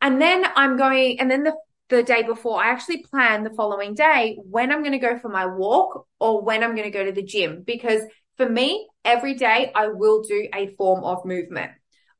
And 0.00 0.22
then 0.22 0.44
I'm 0.54 0.76
going, 0.76 1.18
and 1.18 1.28
then 1.28 1.42
the, 1.42 1.56
the 1.88 2.04
day 2.04 2.22
before, 2.22 2.62
I 2.62 2.68
actually 2.68 3.02
plan 3.02 3.42
the 3.42 3.50
following 3.50 3.94
day 3.94 4.38
when 4.44 4.70
I'm 4.70 4.82
going 4.84 4.92
to 4.92 4.98
go 4.98 5.18
for 5.18 5.28
my 5.28 5.46
walk 5.46 6.06
or 6.20 6.40
when 6.40 6.62
I'm 6.62 6.76
going 6.76 6.90
to 6.90 6.96
go 6.96 7.04
to 7.04 7.12
the 7.12 7.22
gym. 7.24 7.64
Because 7.66 8.02
for 8.36 8.48
me, 8.48 8.88
every 9.04 9.34
day 9.34 9.70
I 9.74 9.88
will 9.88 10.22
do 10.22 10.48
a 10.54 10.74
form 10.76 11.04
of 11.04 11.24
movement. 11.24 11.72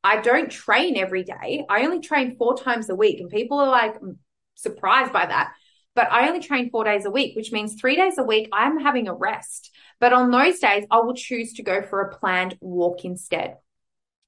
I 0.02 0.21
don't 0.21 0.50
train 0.50 0.97
every 0.97 1.25
day. 1.25 1.64
I 1.68 1.85
only 1.85 2.00
train 2.00 2.37
four 2.37 2.56
times 2.56 2.90
a 2.90 2.94
week. 2.94 3.21
And 3.21 3.30
people 3.30 3.59
are 3.59 3.71
like 3.71 3.97
surprised 4.54 5.12
by 5.12 5.26
that. 5.26 5.54
But 5.94 6.11
I 6.11 6.28
only 6.28 6.40
train 6.40 6.71
four 6.71 6.85
days 6.85 7.04
a 7.04 7.11
week, 7.11 7.37
which 7.37 7.52
means 7.52 7.75
three 7.75 7.97
days 7.97 8.18
a 8.18 8.25
week 8.25 8.49
I'm 8.52 8.80
having 8.80 9.09
a 9.09 9.14
rest. 9.14 9.71
But 10.00 10.12
on 10.12 10.30
those 10.30 10.59
days, 10.59 10.85
I 10.90 10.99
will 10.99 11.14
choose 11.14 11.54
to 11.54 11.62
go 11.62 11.83
for 11.83 12.00
a 12.00 12.16
planned 12.16 12.56
walk 12.61 13.04
instead. 13.04 13.56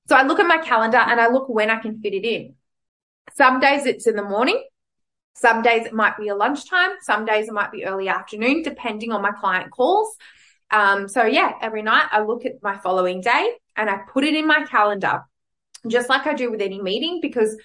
So 0.09 0.15
I 0.15 0.23
look 0.23 0.39
at 0.39 0.47
my 0.47 0.59
calendar 0.59 0.99
and 0.99 1.21
I 1.21 1.29
look 1.29 1.49
when 1.49 1.69
I 1.69 1.81
can 1.81 2.01
fit 2.01 2.15
it 2.15 2.25
in. 2.25 2.55
Some 3.35 3.59
days 3.59 3.85
it's 3.87 4.07
in 4.07 4.15
the 4.15 4.23
morning. 4.23 4.63
Some 5.35 5.61
days 5.63 5.87
it 5.87 5.93
might 5.93 6.17
be 6.17 6.29
a 6.29 6.37
lunchtime. 6.37 6.93
Some 7.03 7.27
days 7.27 7.49
it 7.49 7.53
might 7.53 7.73
be 7.73 7.85
early 7.85 8.09
afternoon, 8.09 8.63
depending 8.63 9.13
on 9.13 9.21
my 9.21 9.33
client 9.33 9.71
calls. 9.71 10.17
Um, 10.71 11.09
so 11.09 11.25
yeah, 11.25 11.53
every 11.61 11.83
night 11.83 12.09
I 12.11 12.23
look 12.23 12.45
at 12.45 12.63
my 12.63 12.77
following 12.79 13.21
day 13.21 13.53
and 13.77 13.89
I 13.89 13.99
put 14.13 14.25
it 14.25 14.35
in 14.35 14.47
my 14.47 14.65
calendar, 14.65 15.25
just 15.87 16.09
like 16.09 16.27
I 16.27 16.35
do 16.35 16.51
with 16.51 16.61
any 16.61 16.81
meeting, 16.81 17.21
because 17.21 17.57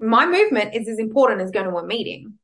my 0.00 0.26
movement 0.26 0.74
is 0.74 0.88
as 0.88 0.98
important 0.98 1.40
as 1.40 1.50
going 1.50 1.68
to 1.68 1.76
a 1.76 1.86
meeting. 1.86 2.38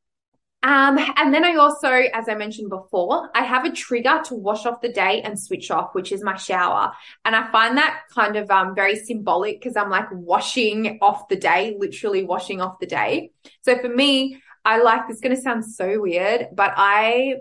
Um, 0.62 0.98
and 1.16 1.32
then 1.32 1.44
I 1.44 1.54
also, 1.54 1.88
as 1.88 2.28
I 2.28 2.34
mentioned 2.34 2.68
before, 2.68 3.30
I 3.32 3.44
have 3.44 3.64
a 3.64 3.70
trigger 3.70 4.20
to 4.24 4.34
wash 4.34 4.66
off 4.66 4.80
the 4.80 4.92
day 4.92 5.22
and 5.22 5.38
switch 5.38 5.70
off, 5.70 5.94
which 5.94 6.10
is 6.10 6.22
my 6.22 6.36
shower. 6.36 6.92
And 7.24 7.36
I 7.36 7.50
find 7.52 7.78
that 7.78 8.00
kind 8.12 8.36
of 8.36 8.50
um, 8.50 8.74
very 8.74 8.96
symbolic 8.96 9.60
because 9.60 9.76
I'm 9.76 9.88
like 9.88 10.08
washing 10.10 10.98
off 11.00 11.28
the 11.28 11.36
day, 11.36 11.76
literally 11.78 12.24
washing 12.24 12.60
off 12.60 12.80
the 12.80 12.86
day. 12.86 13.30
So 13.62 13.78
for 13.78 13.88
me, 13.88 14.42
I 14.64 14.82
like 14.82 15.06
this. 15.06 15.20
Going 15.20 15.36
to 15.36 15.40
sound 15.40 15.64
so 15.64 16.00
weird, 16.00 16.48
but 16.52 16.72
I 16.76 17.36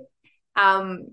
um, 0.55 1.07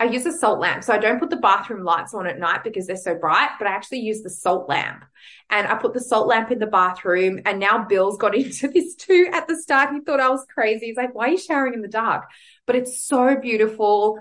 I 0.00 0.04
use 0.04 0.24
a 0.26 0.32
salt 0.32 0.60
lamp. 0.60 0.84
So 0.84 0.92
I 0.92 0.98
don't 0.98 1.18
put 1.18 1.30
the 1.30 1.36
bathroom 1.36 1.82
lights 1.82 2.14
on 2.14 2.26
at 2.26 2.38
night 2.38 2.62
because 2.62 2.86
they're 2.86 2.96
so 2.96 3.16
bright, 3.16 3.50
but 3.58 3.66
I 3.66 3.72
actually 3.72 4.00
use 4.00 4.22
the 4.22 4.30
salt 4.30 4.68
lamp. 4.68 5.04
And 5.50 5.66
I 5.66 5.74
put 5.74 5.92
the 5.92 6.00
salt 6.00 6.28
lamp 6.28 6.52
in 6.52 6.60
the 6.60 6.66
bathroom. 6.66 7.40
And 7.44 7.58
now 7.58 7.84
Bill's 7.84 8.16
got 8.16 8.34
into 8.36 8.68
this 8.68 8.94
too 8.94 9.28
at 9.32 9.48
the 9.48 9.56
start. 9.56 9.92
He 9.92 10.00
thought 10.00 10.20
I 10.20 10.28
was 10.28 10.46
crazy. 10.52 10.86
He's 10.86 10.96
like, 10.96 11.14
why 11.14 11.26
are 11.26 11.30
you 11.30 11.38
showering 11.38 11.74
in 11.74 11.82
the 11.82 11.88
dark? 11.88 12.26
But 12.66 12.76
it's 12.76 13.02
so 13.04 13.36
beautiful. 13.36 14.18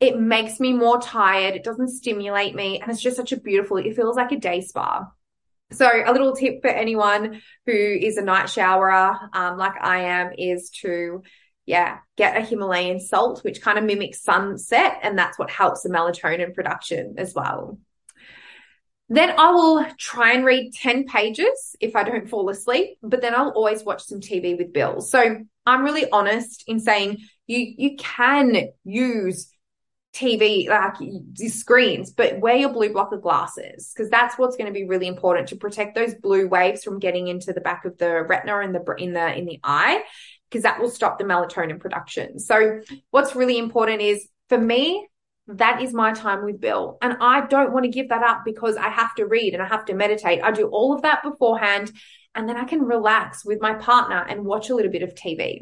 It 0.00 0.20
makes 0.20 0.60
me 0.60 0.74
more 0.74 1.00
tired. 1.00 1.54
It 1.54 1.64
doesn't 1.64 1.88
stimulate 1.88 2.54
me. 2.54 2.80
And 2.80 2.90
it's 2.90 3.00
just 3.00 3.16
such 3.16 3.32
a 3.32 3.40
beautiful, 3.40 3.78
it 3.78 3.96
feels 3.96 4.16
like 4.16 4.32
a 4.32 4.36
day 4.36 4.60
spa. 4.60 5.10
So 5.72 5.88
a 5.88 6.12
little 6.12 6.36
tip 6.36 6.60
for 6.60 6.68
anyone 6.68 7.40
who 7.64 7.72
is 7.72 8.18
a 8.18 8.22
night 8.22 8.46
showerer, 8.46 9.16
um, 9.32 9.56
like 9.56 9.72
I 9.80 10.02
am, 10.02 10.32
is 10.36 10.70
to 10.82 11.22
yeah, 11.66 11.98
get 12.16 12.36
a 12.36 12.40
Himalayan 12.40 13.00
salt, 13.00 13.42
which 13.42 13.60
kind 13.60 13.76
of 13.76 13.84
mimics 13.84 14.22
sunset. 14.22 15.00
And 15.02 15.18
that's 15.18 15.38
what 15.38 15.50
helps 15.50 15.82
the 15.82 15.90
melatonin 15.90 16.54
production 16.54 17.16
as 17.18 17.34
well. 17.34 17.78
Then 19.08 19.34
I 19.38 19.50
will 19.50 19.86
try 19.98 20.32
and 20.32 20.44
read 20.44 20.72
10 20.72 21.04
pages 21.06 21.76
if 21.80 21.94
I 21.94 22.02
don't 22.02 22.28
fall 22.28 22.48
asleep, 22.48 22.98
but 23.02 23.20
then 23.20 23.34
I'll 23.34 23.50
always 23.50 23.84
watch 23.84 24.02
some 24.02 24.20
TV 24.20 24.56
with 24.56 24.72
Bill. 24.72 25.00
So 25.00 25.44
I'm 25.64 25.84
really 25.84 26.10
honest 26.10 26.64
in 26.66 26.80
saying 26.80 27.18
you, 27.46 27.74
you 27.76 27.96
can 27.96 28.68
use 28.84 29.48
TV, 30.12 30.68
like 30.68 30.94
screens, 31.50 32.10
but 32.10 32.40
wear 32.40 32.56
your 32.56 32.72
blue 32.72 32.90
blocker 32.90 33.18
glasses 33.18 33.92
because 33.94 34.08
that's 34.08 34.38
what's 34.38 34.56
going 34.56 34.66
to 34.66 34.72
be 34.72 34.86
really 34.86 35.06
important 35.06 35.48
to 35.48 35.56
protect 35.56 35.94
those 35.94 36.14
blue 36.14 36.48
waves 36.48 36.82
from 36.82 36.98
getting 36.98 37.28
into 37.28 37.52
the 37.52 37.60
back 37.60 37.84
of 37.84 37.98
the 37.98 38.22
retina 38.22 38.58
and 38.60 38.74
the 38.74 38.94
in 38.96 39.12
the 39.12 39.36
in 39.36 39.44
the 39.44 39.60
eye 39.62 40.02
because 40.48 40.62
that 40.62 40.80
will 40.80 40.90
stop 40.90 41.18
the 41.18 41.24
melatonin 41.24 41.80
production. 41.80 42.38
So 42.38 42.80
what's 43.10 43.34
really 43.34 43.58
important 43.58 44.00
is 44.00 44.28
for 44.48 44.58
me, 44.58 45.06
that 45.48 45.82
is 45.82 45.92
my 45.92 46.12
time 46.12 46.44
with 46.44 46.60
Bill. 46.60 46.98
And 47.02 47.16
I 47.20 47.46
don't 47.46 47.72
want 47.72 47.84
to 47.84 47.90
give 47.90 48.08
that 48.08 48.22
up 48.22 48.42
because 48.44 48.76
I 48.76 48.88
have 48.88 49.14
to 49.16 49.26
read 49.26 49.54
and 49.54 49.62
I 49.62 49.66
have 49.66 49.84
to 49.86 49.94
meditate. 49.94 50.42
I 50.42 50.50
do 50.50 50.66
all 50.68 50.92
of 50.92 51.02
that 51.02 51.22
beforehand 51.22 51.92
and 52.34 52.48
then 52.48 52.56
I 52.56 52.64
can 52.64 52.82
relax 52.82 53.44
with 53.44 53.60
my 53.60 53.74
partner 53.74 54.24
and 54.28 54.44
watch 54.44 54.70
a 54.70 54.74
little 54.74 54.90
bit 54.90 55.02
of 55.02 55.14
TV. 55.14 55.60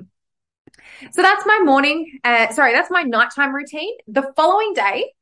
So 1.13 1.23
that's 1.23 1.47
my 1.47 1.61
morning. 1.63 2.19
Uh, 2.25 2.53
sorry, 2.53 2.73
that's 2.73 2.91
my 2.91 3.03
nighttime 3.03 3.55
routine. 3.55 3.95
The 4.09 4.33
following 4.37 4.75
day, 4.75 5.13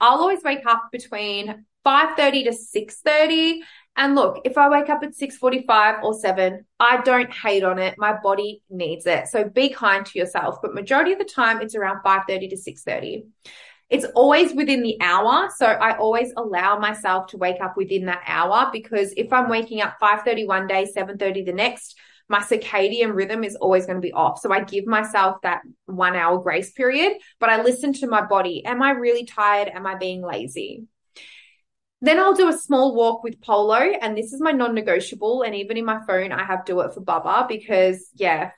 I'll 0.00 0.18
always 0.18 0.42
wake 0.42 0.66
up 0.66 0.88
between 0.92 1.66
5:30 1.84 2.44
to 2.44 2.52
6:30 2.52 3.60
and 3.96 4.14
look, 4.14 4.42
if 4.44 4.58
I 4.58 4.68
wake 4.68 4.90
up 4.90 5.02
at 5.02 5.14
6:45 5.14 6.02
or 6.02 6.14
7, 6.14 6.64
I 6.78 7.00
don't 7.02 7.32
hate 7.32 7.64
on 7.64 7.78
it. 7.78 7.94
My 7.98 8.18
body 8.22 8.62
needs 8.68 9.06
it. 9.06 9.28
So 9.28 9.48
be 9.48 9.70
kind 9.70 10.04
to 10.06 10.18
yourself, 10.18 10.58
but 10.62 10.74
majority 10.74 11.12
of 11.12 11.18
the 11.18 11.24
time 11.24 11.60
it's 11.60 11.74
around 11.74 12.02
5:30 12.02 12.48
to 12.50 12.56
6:30. 12.56 13.24
It's 13.88 14.04
always 14.16 14.52
within 14.52 14.82
the 14.82 14.98
hour, 15.00 15.48
so 15.54 15.66
I 15.66 15.96
always 15.96 16.32
allow 16.36 16.78
myself 16.78 17.28
to 17.28 17.36
wake 17.36 17.60
up 17.60 17.76
within 17.76 18.06
that 18.06 18.22
hour 18.26 18.68
because 18.72 19.12
if 19.16 19.32
I'm 19.32 19.48
waking 19.48 19.80
up 19.80 19.96
5:30 20.00 20.44
one 20.46 20.66
day, 20.66 20.86
7:30 20.86 21.44
the 21.44 21.52
next, 21.52 21.96
my 22.28 22.40
circadian 22.40 23.14
rhythm 23.14 23.44
is 23.44 23.54
always 23.54 23.86
going 23.86 23.98
to 23.98 24.08
be 24.08 24.12
off. 24.12 24.40
So 24.40 24.52
I 24.52 24.64
give 24.64 24.86
myself 24.86 25.40
that 25.42 25.62
1 25.86 26.16
hour 26.16 26.38
grace 26.38 26.72
period, 26.72 27.12
but 27.38 27.48
I 27.48 27.62
listen 27.62 27.92
to 27.94 28.08
my 28.08 28.22
body. 28.22 28.64
Am 28.66 28.82
I 28.82 28.90
really 28.90 29.24
tired? 29.24 29.68
Am 29.68 29.86
I 29.86 29.94
being 29.94 30.20
lazy? 30.20 30.86
Then 32.02 32.18
I'll 32.20 32.34
do 32.34 32.48
a 32.48 32.52
small 32.52 32.94
walk 32.94 33.22
with 33.24 33.40
Polo, 33.40 33.74
and 33.74 34.16
this 34.16 34.32
is 34.32 34.40
my 34.40 34.52
non 34.52 34.74
negotiable. 34.74 35.42
And 35.42 35.54
even 35.54 35.76
in 35.76 35.84
my 35.84 36.04
phone, 36.06 36.32
I 36.32 36.44
have 36.44 36.64
do 36.64 36.80
it 36.80 36.92
for 36.92 37.00
Bubba 37.00 37.48
because, 37.48 38.08
yeah, 38.14 38.50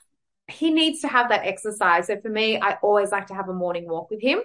he 0.49 0.71
needs 0.71 1.01
to 1.03 1.09
have 1.09 1.29
that 1.29 1.47
exercise. 1.47 2.09
So 2.09 2.21
for 2.21 2.29
me, 2.29 2.59
I 2.61 2.79
always 2.83 3.13
like 3.13 3.29
to 3.29 3.35
have 3.35 3.49
a 3.49 3.55
morning 3.55 3.89
walk 3.89 4.11
with 4.11 4.21
him. 4.21 4.41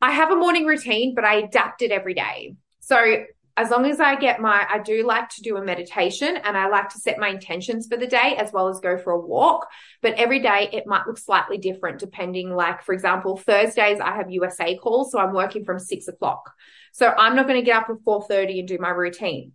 I 0.00 0.12
have 0.12 0.30
a 0.30 0.36
morning 0.36 0.66
routine, 0.66 1.14
but 1.14 1.24
I 1.24 1.34
adapt 1.34 1.82
it 1.82 1.90
every 1.90 2.14
day. 2.14 2.54
So 2.80 3.24
as 3.60 3.70
long 3.70 3.84
as 3.84 4.00
I 4.00 4.16
get 4.16 4.40
my, 4.40 4.66
I 4.68 4.78
do 4.78 5.06
like 5.06 5.28
to 5.30 5.42
do 5.42 5.56
a 5.56 5.64
meditation 5.64 6.36
and 6.36 6.56
I 6.56 6.68
like 6.68 6.88
to 6.90 6.98
set 6.98 7.18
my 7.18 7.28
intentions 7.28 7.86
for 7.86 7.96
the 7.96 8.06
day 8.06 8.36
as 8.38 8.52
well 8.52 8.68
as 8.68 8.80
go 8.80 8.96
for 8.96 9.12
a 9.12 9.20
walk. 9.20 9.66
But 10.00 10.14
every 10.14 10.40
day 10.40 10.70
it 10.72 10.86
might 10.86 11.06
look 11.06 11.18
slightly 11.18 11.58
different 11.58 11.98
depending, 11.98 12.50
like, 12.50 12.82
for 12.82 12.94
example, 12.94 13.36
Thursdays 13.36 14.00
I 14.00 14.16
have 14.16 14.30
USA 14.30 14.76
calls. 14.76 15.12
So 15.12 15.18
I'm 15.18 15.34
working 15.34 15.64
from 15.64 15.78
six 15.78 16.08
o'clock. 16.08 16.50
So 16.92 17.06
I'm 17.08 17.36
not 17.36 17.46
going 17.46 17.60
to 17.60 17.64
get 17.64 17.76
up 17.76 17.90
at 17.90 17.96
4.30 17.96 18.60
and 18.60 18.68
do 18.68 18.78
my 18.78 18.88
routine. 18.88 19.52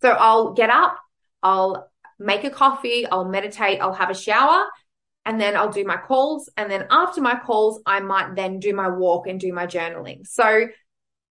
So 0.00 0.10
I'll 0.10 0.52
get 0.52 0.70
up, 0.70 0.96
I'll 1.42 1.90
make 2.18 2.44
a 2.44 2.50
coffee, 2.50 3.06
I'll 3.06 3.24
meditate, 3.24 3.80
I'll 3.80 3.94
have 3.94 4.10
a 4.10 4.14
shower, 4.14 4.66
and 5.26 5.40
then 5.40 5.56
I'll 5.56 5.72
do 5.72 5.84
my 5.84 5.96
calls. 5.96 6.50
And 6.56 6.70
then 6.70 6.86
after 6.90 7.20
my 7.20 7.36
calls, 7.38 7.80
I 7.84 8.00
might 8.00 8.36
then 8.36 8.60
do 8.60 8.74
my 8.74 8.88
walk 8.88 9.26
and 9.26 9.40
do 9.40 9.52
my 9.52 9.66
journaling. 9.66 10.26
So 10.26 10.68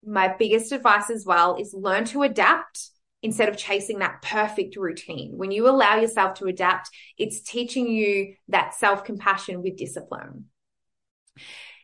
my 0.06 0.34
biggest 0.38 0.72
advice 0.72 1.10
as 1.10 1.26
well 1.26 1.56
is 1.56 1.74
learn 1.74 2.06
to 2.06 2.24
adapt 2.24 2.90
instead 3.22 3.48
of 3.50 3.58
chasing 3.58 4.00
that 4.00 4.22
perfect 4.22 4.76
routine. 4.76 5.38
When 5.38 5.52
you 5.52 5.68
allow 5.68 5.96
yourself 5.96 6.36
to 6.40 6.46
adapt, 6.46 6.90
it's 7.18 7.42
teaching 7.42 7.88
you 7.88 8.36
that 8.50 8.74
self 8.74 9.04
compassion 9.04 9.64
with 9.64 9.78
discipline. 9.78 10.46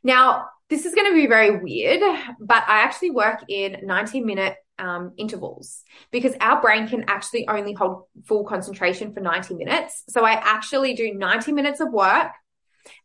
Now, 0.04 0.46
this 0.70 0.86
is 0.86 0.94
going 0.94 1.08
to 1.08 1.16
be 1.16 1.28
very 1.28 1.60
weird, 1.60 2.02
but 2.40 2.64
I 2.68 2.82
actually 2.82 3.12
work 3.12 3.44
in 3.50 3.78
90 3.84 4.22
minute 4.22 4.56
um, 4.78 5.14
intervals 5.18 5.84
because 6.12 6.34
our 6.40 6.62
brain 6.62 6.88
can 6.88 7.06
actually 7.08 7.48
only 7.48 7.74
hold 7.74 8.04
full 8.26 8.46
concentration 8.46 9.14
for 9.14 9.20
90 9.20 9.56
minutes. 9.56 10.04
So 10.10 10.24
I 10.24 10.34
actually 10.34 10.94
do 10.94 11.14
90 11.14 11.52
minutes 11.52 11.80
of 11.80 11.92
work 11.92 12.32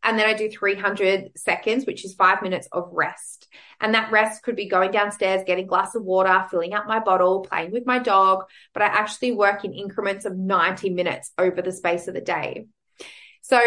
and 0.03 0.17
then 0.17 0.27
I 0.27 0.33
do 0.33 0.49
300 0.49 1.37
seconds, 1.37 1.85
which 1.85 2.05
is 2.05 2.13
five 2.13 2.41
minutes 2.41 2.67
of 2.71 2.89
rest. 2.91 3.47
And 3.81 3.93
that 3.93 4.11
rest 4.11 4.43
could 4.43 4.55
be 4.55 4.67
going 4.67 4.91
downstairs, 4.91 5.43
getting 5.45 5.65
a 5.65 5.67
glass 5.67 5.95
of 5.95 6.03
water, 6.03 6.45
filling 6.49 6.73
up 6.73 6.87
my 6.87 6.99
bottle, 6.99 7.41
playing 7.41 7.71
with 7.71 7.85
my 7.85 7.99
dog. 7.99 8.45
But 8.73 8.83
I 8.83 8.87
actually 8.87 9.31
work 9.33 9.65
in 9.65 9.73
increments 9.73 10.25
of 10.25 10.37
90 10.37 10.91
minutes 10.91 11.31
over 11.37 11.61
the 11.61 11.71
space 11.71 12.07
of 12.07 12.13
the 12.13 12.21
day. 12.21 12.67
So 13.41 13.59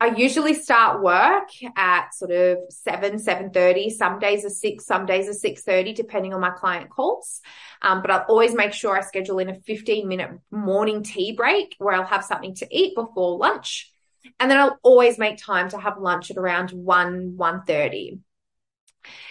I 0.00 0.08
usually 0.16 0.54
start 0.54 1.02
work 1.02 1.48
at 1.76 2.14
sort 2.14 2.30
of 2.30 2.58
7, 2.68 3.14
7.30. 3.14 3.90
Some 3.90 4.18
days 4.18 4.44
are 4.44 4.50
6, 4.50 4.84
some 4.84 5.06
days 5.06 5.28
are 5.28 5.48
6.30, 5.48 5.94
depending 5.94 6.34
on 6.34 6.40
my 6.40 6.50
client 6.50 6.90
calls. 6.90 7.40
Um, 7.80 8.02
but 8.02 8.10
I'll 8.10 8.26
always 8.28 8.54
make 8.54 8.72
sure 8.72 8.96
I 8.96 9.02
schedule 9.02 9.38
in 9.38 9.48
a 9.48 9.54
15 9.54 10.08
minute 10.08 10.30
morning 10.50 11.04
tea 11.04 11.32
break 11.32 11.76
where 11.78 11.94
I'll 11.94 12.04
have 12.04 12.24
something 12.24 12.54
to 12.56 12.66
eat 12.70 12.94
before 12.94 13.38
lunch. 13.38 13.93
And 14.38 14.50
then 14.50 14.58
I'll 14.58 14.78
always 14.82 15.18
make 15.18 15.38
time 15.38 15.68
to 15.70 15.78
have 15.78 15.98
lunch 15.98 16.30
at 16.30 16.36
around 16.36 16.70
1, 16.70 17.36
1.30. 17.36 18.18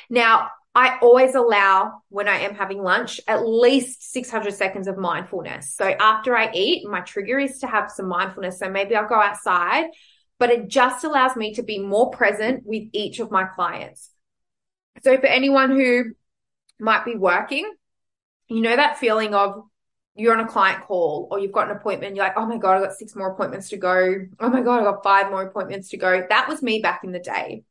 Now, 0.09 0.49
I 0.75 0.97
always 1.01 1.35
allow 1.35 2.01
when 2.09 2.27
I 2.27 2.39
am 2.39 2.55
having 2.55 2.81
lunch 2.81 3.21
at 3.27 3.45
least 3.45 4.11
600 4.11 4.53
seconds 4.53 4.87
of 4.87 4.97
mindfulness. 4.97 5.75
So 5.75 5.85
after 5.85 6.35
I 6.35 6.51
eat, 6.51 6.87
my 6.87 7.01
trigger 7.01 7.37
is 7.37 7.59
to 7.59 7.67
have 7.67 7.91
some 7.91 8.07
mindfulness. 8.07 8.59
So 8.59 8.69
maybe 8.69 8.95
I'll 8.95 9.07
go 9.07 9.21
outside, 9.21 9.85
but 10.39 10.49
it 10.49 10.67
just 10.67 11.03
allows 11.03 11.35
me 11.35 11.53
to 11.55 11.63
be 11.63 11.77
more 11.77 12.09
present 12.09 12.63
with 12.65 12.83
each 12.91 13.19
of 13.19 13.29
my 13.29 13.43
clients. 13.43 14.09
So 15.03 15.17
for 15.17 15.27
anyone 15.27 15.71
who 15.71 16.13
might 16.79 17.05
be 17.05 17.15
working, 17.15 17.71
you 18.47 18.61
know 18.61 18.75
that 18.75 18.97
feeling 18.97 19.35
of 19.35 19.63
you're 20.15 20.33
on 20.33 20.45
a 20.45 20.47
client 20.47 20.83
call 20.83 21.27
or 21.31 21.39
you've 21.39 21.51
got 21.51 21.69
an 21.69 21.75
appointment, 21.75 22.15
you're 22.15 22.25
like, 22.25 22.37
oh 22.37 22.45
my 22.45 22.57
God, 22.57 22.75
I've 22.75 22.83
got 22.83 22.93
six 22.93 23.15
more 23.15 23.31
appointments 23.31 23.69
to 23.69 23.77
go. 23.77 24.15
Oh 24.39 24.49
my 24.49 24.61
God, 24.61 24.79
I've 24.79 24.85
got 24.85 25.03
five 25.03 25.31
more 25.31 25.43
appointments 25.43 25.89
to 25.89 25.97
go. 25.97 26.23
That 26.29 26.47
was 26.47 26.61
me 26.61 26.79
back 26.79 27.03
in 27.03 27.11
the 27.11 27.19
day. 27.19 27.63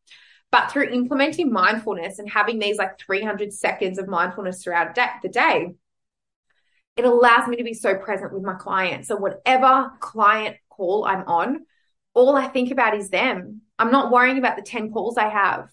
But 0.50 0.70
through 0.70 0.90
implementing 0.90 1.52
mindfulness 1.52 2.18
and 2.18 2.28
having 2.28 2.58
these 2.58 2.76
like 2.76 2.98
300 2.98 3.52
seconds 3.52 3.98
of 3.98 4.08
mindfulness 4.08 4.62
throughout 4.62 4.94
the 4.94 5.28
day, 5.28 5.74
it 6.96 7.04
allows 7.04 7.48
me 7.48 7.56
to 7.56 7.64
be 7.64 7.74
so 7.74 7.94
present 7.94 8.34
with 8.34 8.42
my 8.42 8.54
client. 8.54 9.06
So 9.06 9.16
whatever 9.16 9.90
client 10.00 10.56
call 10.68 11.06
I'm 11.06 11.26
on, 11.26 11.64
all 12.12 12.36
I 12.36 12.48
think 12.48 12.70
about 12.70 12.94
is 12.96 13.08
them. 13.08 13.62
I'm 13.78 13.90
not 13.90 14.12
worrying 14.12 14.36
about 14.36 14.56
the 14.56 14.62
10 14.62 14.92
calls 14.92 15.16
I 15.16 15.28
have. 15.28 15.70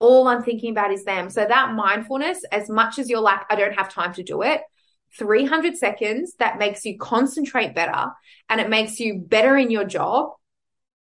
All 0.00 0.28
I'm 0.28 0.42
thinking 0.42 0.72
about 0.72 0.92
is 0.92 1.04
them. 1.04 1.30
So 1.30 1.44
that 1.46 1.72
mindfulness, 1.72 2.44
as 2.52 2.68
much 2.68 2.98
as 2.98 3.08
you're 3.08 3.20
like, 3.20 3.40
I 3.48 3.56
don't 3.56 3.74
have 3.74 3.92
time 3.92 4.12
to 4.14 4.22
do 4.22 4.42
it, 4.42 4.60
300 5.18 5.76
seconds 5.76 6.34
that 6.38 6.58
makes 6.58 6.84
you 6.84 6.98
concentrate 6.98 7.74
better 7.74 8.10
and 8.48 8.60
it 8.60 8.68
makes 8.68 9.00
you 9.00 9.18
better 9.18 9.56
in 9.56 9.70
your 9.70 9.84
job 9.84 10.30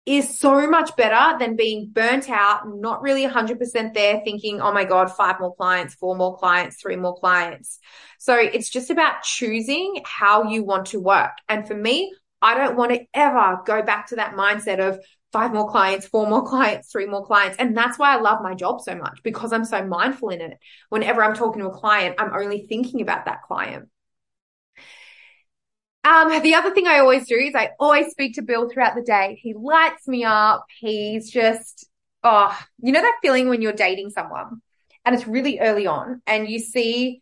is 0.07 0.39
so 0.39 0.69
much 0.69 0.95
better 0.95 1.37
than 1.37 1.57
being 1.57 1.89
burnt 1.91 2.29
out, 2.29 2.61
not 2.65 3.01
really 3.01 3.27
100% 3.27 3.93
there 3.93 4.21
thinking, 4.23 4.61
oh 4.61 4.71
my 4.71 4.85
God, 4.85 5.11
five 5.11 5.37
more 5.37 5.53
clients, 5.53 5.95
four 5.95 6.15
more 6.15 6.37
clients, 6.37 6.81
three 6.81 6.95
more 6.95 7.15
clients. 7.17 7.79
So 8.17 8.33
it's 8.35 8.69
just 8.69 8.89
about 8.89 9.23
choosing 9.23 10.01
how 10.05 10.49
you 10.49 10.63
want 10.63 10.87
to 10.87 10.99
work. 11.01 11.31
And 11.49 11.67
for 11.67 11.75
me, 11.75 12.13
I 12.41 12.55
don't 12.55 12.77
want 12.77 12.93
to 12.93 13.05
ever 13.13 13.59
go 13.65 13.81
back 13.81 14.07
to 14.07 14.15
that 14.15 14.35
mindset 14.35 14.79
of 14.79 14.97
five 15.33 15.53
more 15.53 15.69
clients, 15.69 16.07
four 16.07 16.25
more 16.25 16.45
clients, 16.47 16.89
three 16.89 17.05
more 17.05 17.25
clients. 17.25 17.57
And 17.59 17.75
that's 17.75 17.99
why 17.99 18.15
I 18.15 18.21
love 18.21 18.41
my 18.41 18.53
job 18.53 18.79
so 18.79 18.95
much 18.95 19.19
because 19.23 19.51
I'm 19.51 19.65
so 19.65 19.85
mindful 19.85 20.29
in 20.29 20.39
it. 20.39 20.57
Whenever 20.87 21.21
I'm 21.21 21.35
talking 21.35 21.61
to 21.61 21.67
a 21.67 21.77
client, 21.77 22.15
I'm 22.17 22.33
only 22.33 22.65
thinking 22.69 23.01
about 23.01 23.25
that 23.25 23.43
client. 23.43 23.89
Um, 26.07 26.41
the 26.41 26.55
other 26.55 26.71
thing 26.71 26.87
I 26.87 26.99
always 26.99 27.27
do 27.27 27.35
is 27.35 27.53
I 27.53 27.71
always 27.81 28.11
speak 28.11 28.35
to 28.35 28.41
Bill 28.41 28.69
throughout 28.69 28.95
the 28.95 29.01
day. 29.01 29.37
He 29.41 29.53
lights 29.53 30.07
me 30.07 30.23
up. 30.23 30.65
He's 30.79 31.29
just, 31.29 31.89
oh, 32.23 32.57
you 32.81 32.93
know 32.93 33.01
that 33.01 33.19
feeling 33.21 33.49
when 33.49 33.61
you're 33.61 33.73
dating 33.73 34.11
someone 34.11 34.61
and 35.03 35.13
it's 35.13 35.27
really 35.27 35.59
early 35.59 35.85
on 35.85 36.21
and 36.25 36.47
you 36.47 36.59
see 36.59 37.21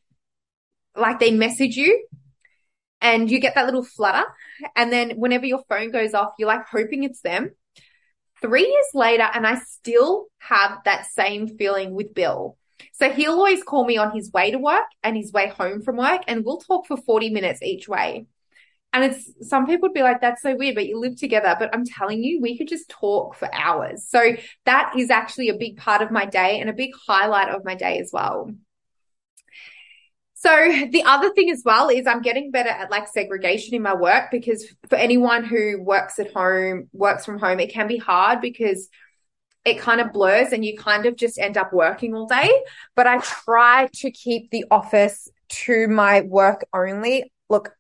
like 0.96 1.20
they 1.20 1.32
message 1.32 1.76
you 1.76 2.06
and 3.02 3.32
you 3.32 3.40
get 3.40 3.56
that 3.56 3.66
little 3.66 3.84
flutter. 3.84 4.26
And 4.76 4.94
then 4.94 5.12
whenever 5.18 5.48
your 5.48 5.64
phone 5.68 5.90
goes 5.90 6.14
off, 6.14 6.34
you're 6.38 6.48
like 6.48 6.68
hoping 6.68 7.04
it's 7.04 7.22
them. 7.22 7.56
Three 8.40 8.68
years 8.68 8.90
later, 8.94 9.28
and 9.34 9.48
I 9.48 9.56
still 9.56 10.28
have 10.38 10.82
that 10.86 11.08
same 11.08 11.48
feeling 11.58 11.96
with 11.96 12.14
Bill. 12.14 12.56
So 12.94 13.10
he'll 13.10 13.32
always 13.32 13.64
call 13.64 13.84
me 13.84 13.98
on 13.98 14.12
his 14.12 14.32
way 14.32 14.52
to 14.52 14.60
work 14.60 14.86
and 15.02 15.18
his 15.18 15.32
way 15.32 15.48
home 15.48 15.82
from 15.82 15.98
work, 15.98 16.22
and 16.28 16.46
we'll 16.46 16.60
talk 16.60 16.86
for 16.86 16.98
40 16.98 17.32
minutes 17.32 17.64
each 17.64 17.88
way. 17.88 18.28
And 18.96 19.04
it's 19.12 19.50
some 19.50 19.66
people 19.66 19.90
would 19.90 19.94
be 19.94 20.04
like, 20.04 20.22
that's 20.22 20.42
so 20.42 20.56
weird, 20.56 20.76
but 20.76 20.88
you 20.88 20.98
live 20.98 21.18
together. 21.18 21.54
But 21.60 21.76
I'm 21.76 21.84
telling 21.84 22.24
you, 22.24 22.40
we 22.42 22.58
could 22.58 22.70
just 22.70 22.88
talk 22.88 23.36
for 23.36 23.54
hours. 23.54 24.08
So 24.08 24.38
that 24.64 24.94
is 24.98 25.10
actually 25.10 25.50
a 25.50 25.54
big 25.54 25.76
part 25.76 26.02
of 26.02 26.12
my 26.12 26.26
day 26.26 26.62
and 26.62 26.70
a 26.70 26.74
big 26.74 26.92
highlight 27.06 27.50
of 27.50 27.66
my 27.66 27.76
day 27.76 28.00
as 28.00 28.12
well. 28.14 28.52
So 30.36 30.50
the 30.92 31.04
other 31.04 31.30
thing 31.34 31.52
as 31.52 31.62
well 31.66 31.90
is 31.90 32.08
I'm 32.08 32.22
getting 32.22 32.52
better 32.52 32.70
at 32.70 32.90
like 32.90 33.10
segregation 33.10 33.76
in 33.76 33.82
my 33.82 33.94
work 33.94 34.32
because 34.32 34.66
for 34.88 34.96
anyone 34.96 35.44
who 35.44 35.82
works 35.82 36.18
at 36.18 36.32
home, 36.32 36.88
works 36.94 37.26
from 37.26 37.38
home, 37.38 37.60
it 37.60 37.74
can 37.74 37.90
be 37.90 37.98
hard 37.98 38.40
because 38.40 38.88
it 39.66 39.78
kind 39.78 40.00
of 40.00 40.14
blurs 40.14 40.54
and 40.54 40.64
you 40.64 40.78
kind 40.78 41.06
of 41.06 41.18
just 41.18 41.38
end 41.38 41.58
up 41.58 41.74
working 41.74 42.16
all 42.16 42.28
day. 42.28 42.50
But 42.96 43.08
I 43.08 43.18
try 43.18 43.90
to 43.92 44.10
keep 44.10 44.52
the 44.52 44.64
office 44.72 45.28
to 45.50 45.90
my 45.90 46.22
work 46.22 46.64
only. 46.74 47.34
Look, 47.50 47.75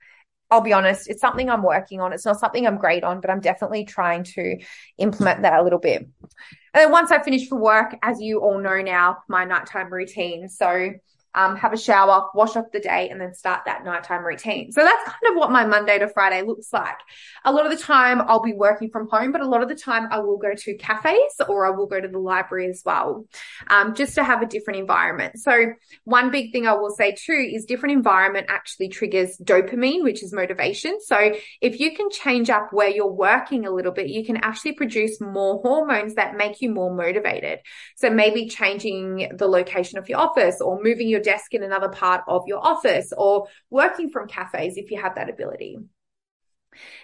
I'll 0.51 0.62
be 0.62 0.73
honest, 0.73 1.10
it's 1.10 1.21
something 1.21 1.49
I'm 1.49 1.63
working 1.63 2.01
on. 2.01 2.13
It's 2.13 2.25
not 2.25 2.39
something 2.39 2.67
I'm 2.67 2.77
great 2.77 3.03
on, 3.03 3.19
but 3.19 3.29
I'm 3.29 3.39
definitely 3.39 3.86
trying 3.86 4.23
to 4.36 4.58
implement 4.97 5.41
that 5.41 5.60
a 5.60 5.63
little 5.63 5.79
bit. 5.79 6.01
And 6.01 6.81
then 6.81 6.91
once 6.91 7.12
I 7.12 7.21
finish 7.23 7.47
for 7.47 7.60
work, 7.60 7.95
as 8.03 8.21
you 8.21 8.41
all 8.41 8.60
know 8.60 8.81
now, 8.81 9.17
my 9.27 9.45
nighttime 9.45 9.91
routine. 9.91 10.49
So 10.49 10.91
um, 11.36 11.56
have 11.58 11.74
a 11.74 11.78
shower, 11.78 12.30
wash 12.34 12.56
off 12.56 12.65
the 12.71 12.80
day, 12.80 13.10
and 13.10 13.19
then 13.19 13.34
start 13.34 13.62
that 13.65 13.84
nighttime 13.84 14.24
routine. 14.24 14.71
So 14.71 14.82
that's 14.82 15.04
kind 15.04 15.32
of 15.32 15.36
what 15.36 15.52
my 15.52 15.65
Monday 15.65 16.00
to 16.00 16.08
Friday 16.08 16.41
looks 16.41 16.71
like. 16.71 16.98
A 17.43 17.52
lot 17.52 17.65
of 17.65 17.78
the 17.78 17.84
time 17.84 18.21
I'll 18.21 18.41
be 18.41 18.54
working 18.54 18.89
from 18.89 19.10
home, 19.10 19.32
but 19.32 19.41
a 19.41 19.48
lot 19.48 19.62
of 19.62 19.69
the 19.69 19.76
time 19.76 20.08
I 20.12 20.19
will 20.19 20.38
go 20.38 20.54
to 20.56 20.78
cafes 20.78 21.41
or 21.48 21.65
I 21.65 21.71
will 21.71 21.88
go 21.88 22.00
to 22.00 22.08
the 22.08 22.17
library 22.17 22.69
as 22.69 22.82
well, 22.86 23.26
um, 23.67 23.93
just 23.93 24.15
to 24.15 24.24
have 24.24 24.41
a 24.41 24.45
different 24.45 24.80
environment. 24.80 25.39
So 25.39 25.74
one 26.06 26.32
big 26.32 26.52
thing 26.52 26.67
I 26.67 26.74
will 26.74 26.89
say 26.89 27.12
too 27.12 27.34
is 27.54 27.65
different 27.65 27.93
environment 27.93 28.48
actually 28.50 28.89
triggers 28.89 29.38
dopamine, 29.38 30.04
which 30.04 30.24
is 30.24 30.34
motivation. 30.34 31.00
So 31.02 31.34
if 31.62 31.80
you 31.80 31.95
can 31.95 32.10
change 32.10 32.50
up 32.50 32.71
where 32.71 32.89
you're 32.89 33.12
working 33.12 33.65
a 33.65 33.71
little 33.71 33.91
bit, 33.91 34.08
you 34.08 34.26
can 34.26 34.38
actually 34.38 34.74
produce 34.74 35.19
more 35.19 35.60
hormones 35.62 36.15
that 36.15 36.38
make 36.38 36.62
you 36.62 36.71
more 36.71 36.93
motivated. 36.93 37.60
So 37.95 38.10
maybe 38.10 38.48
changing 38.48 39.32
the 39.36 39.48
location 39.48 40.00
of 40.00 40.08
your 40.08 40.19
office 40.19 40.62
or 40.62 40.82
moving 40.82 41.10
your 41.10 41.24
desk 41.25 41.53
in 41.53 41.63
another 41.63 41.89
part 41.89 42.21
of 42.27 42.43
your 42.47 42.65
office 42.65 43.11
or 43.17 43.47
working 43.69 44.09
from 44.09 44.29
cafes 44.29 44.77
if 44.77 44.91
you 44.91 45.01
have 45.01 45.15
that 45.15 45.29
ability. 45.29 45.77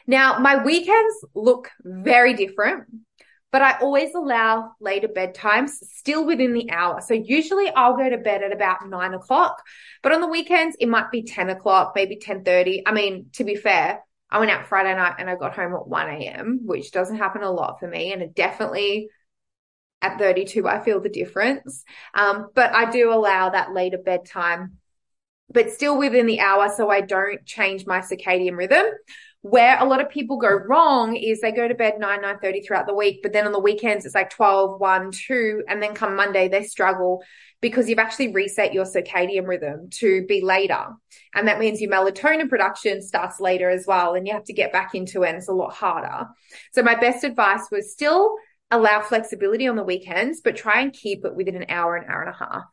Now, 0.08 0.40
my 0.40 0.64
weekends 0.64 1.26
look 1.34 1.70
very 1.84 2.34
different, 2.34 2.86
but 3.52 3.62
I 3.62 3.80
always 3.80 4.14
allow 4.16 4.72
later 4.80 5.08
bedtimes 5.08 5.72
still 5.96 6.26
within 6.26 6.54
the 6.54 6.72
hour. 6.72 7.02
So 7.02 7.14
usually 7.14 7.70
I'll 7.70 7.98
go 7.98 8.10
to 8.10 8.18
bed 8.18 8.44
at 8.44 8.54
about 8.54 8.88
nine 8.88 9.14
o'clock, 9.14 9.62
but 10.02 10.14
on 10.14 10.22
the 10.22 10.28
weekends 10.28 10.78
it 10.80 10.88
might 10.88 11.12
be 11.12 11.24
10 11.24 11.50
o'clock, 11.50 11.94
maybe 11.96 12.16
1030. 12.16 12.84
I 12.86 12.92
mean, 12.92 13.28
to 13.34 13.44
be 13.44 13.56
fair, 13.56 14.02
I 14.30 14.40
went 14.40 14.52
out 14.52 14.68
Friday 14.68 14.96
night 14.96 15.16
and 15.20 15.30
I 15.30 15.36
got 15.36 15.56
home 15.56 15.74
at 15.74 15.88
1 15.88 16.10
a.m., 16.10 16.62
which 16.64 16.92
doesn't 16.92 17.18
happen 17.18 17.44
a 17.44 17.52
lot 17.52 17.80
for 17.80 17.88
me. 17.88 18.14
And 18.14 18.22
it 18.22 18.34
definitely 18.34 19.10
at 20.02 20.18
32, 20.18 20.68
I 20.68 20.84
feel 20.84 21.00
the 21.00 21.10
difference. 21.10 21.84
Um, 22.14 22.50
but 22.56 22.74
I 22.74 22.90
do 22.90 23.14
allow 23.14 23.50
that 23.50 23.74
later 23.74 23.98
bedtime, 23.98 24.78
but 25.50 25.72
still 25.72 25.98
within 25.98 26.26
the 26.26 26.40
hour. 26.40 26.72
So 26.76 26.90
I 26.90 27.02
don't 27.02 27.46
change 27.46 27.86
my 27.86 28.00
circadian 28.00 28.58
rhythm. 28.58 28.86
Where 29.44 29.80
a 29.80 29.86
lot 29.86 30.02
of 30.02 30.10
people 30.10 30.38
go 30.38 30.52
wrong 30.52 31.16
is 31.16 31.42
they 31.42 31.52
go 31.52 31.68
to 31.68 31.74
bed 31.74 31.96
9, 31.98 32.22
9 32.22 32.40
30 32.40 32.62
throughout 32.62 32.86
the 32.86 32.94
week, 32.94 33.22
but 33.24 33.34
then 33.34 33.48
on 33.48 33.52
the 33.52 33.60
weekends 33.60 34.06
it's 34.06 34.14
like 34.14 34.30
12, 34.30 34.80
1, 34.80 35.12
2, 35.12 35.64
and 35.68 35.82
then 35.82 35.96
come 35.96 36.16
Monday 36.16 36.48
they 36.48 36.62
struggle 36.62 37.24
because 37.60 37.88
you've 37.90 38.00
actually 38.00 38.32
reset 38.34 38.74
your 38.74 38.86
circadian 38.86 39.48
rhythm 39.48 39.90
to 39.92 40.26
be 40.28 40.42
later. 40.42 40.86
And 41.34 41.48
that 41.48 41.60
means 41.60 41.80
your 41.80 41.92
melatonin 41.92 42.50
production 42.50 43.02
starts 43.02 43.40
later 43.40 43.70
as 43.70 43.86
well. 43.88 44.16
And 44.16 44.28
you 44.28 44.34
have 44.34 44.44
to 44.46 44.54
get 44.54 44.74
back 44.74 44.94
into 44.94 45.24
it. 45.24 45.30
And 45.30 45.38
it's 45.38 45.48
a 45.48 45.54
lot 45.54 45.74
harder. 45.74 46.28
So 46.74 46.84
my 46.84 46.96
best 46.96 47.24
advice 47.24 47.68
was 47.72 47.92
still 47.92 48.36
allow 48.72 49.02
flexibility 49.02 49.68
on 49.68 49.76
the 49.76 49.84
weekends, 49.84 50.42
but 50.42 50.56
try 50.56 50.82
and 50.82 50.94
keep 50.94 51.26
it 51.26 51.36
within 51.36 51.56
an 51.56 51.66
hour, 51.70 51.96
an 51.96 52.10
hour 52.10 52.22
and 52.22 52.34
a 52.34 52.38
half. 52.38 52.66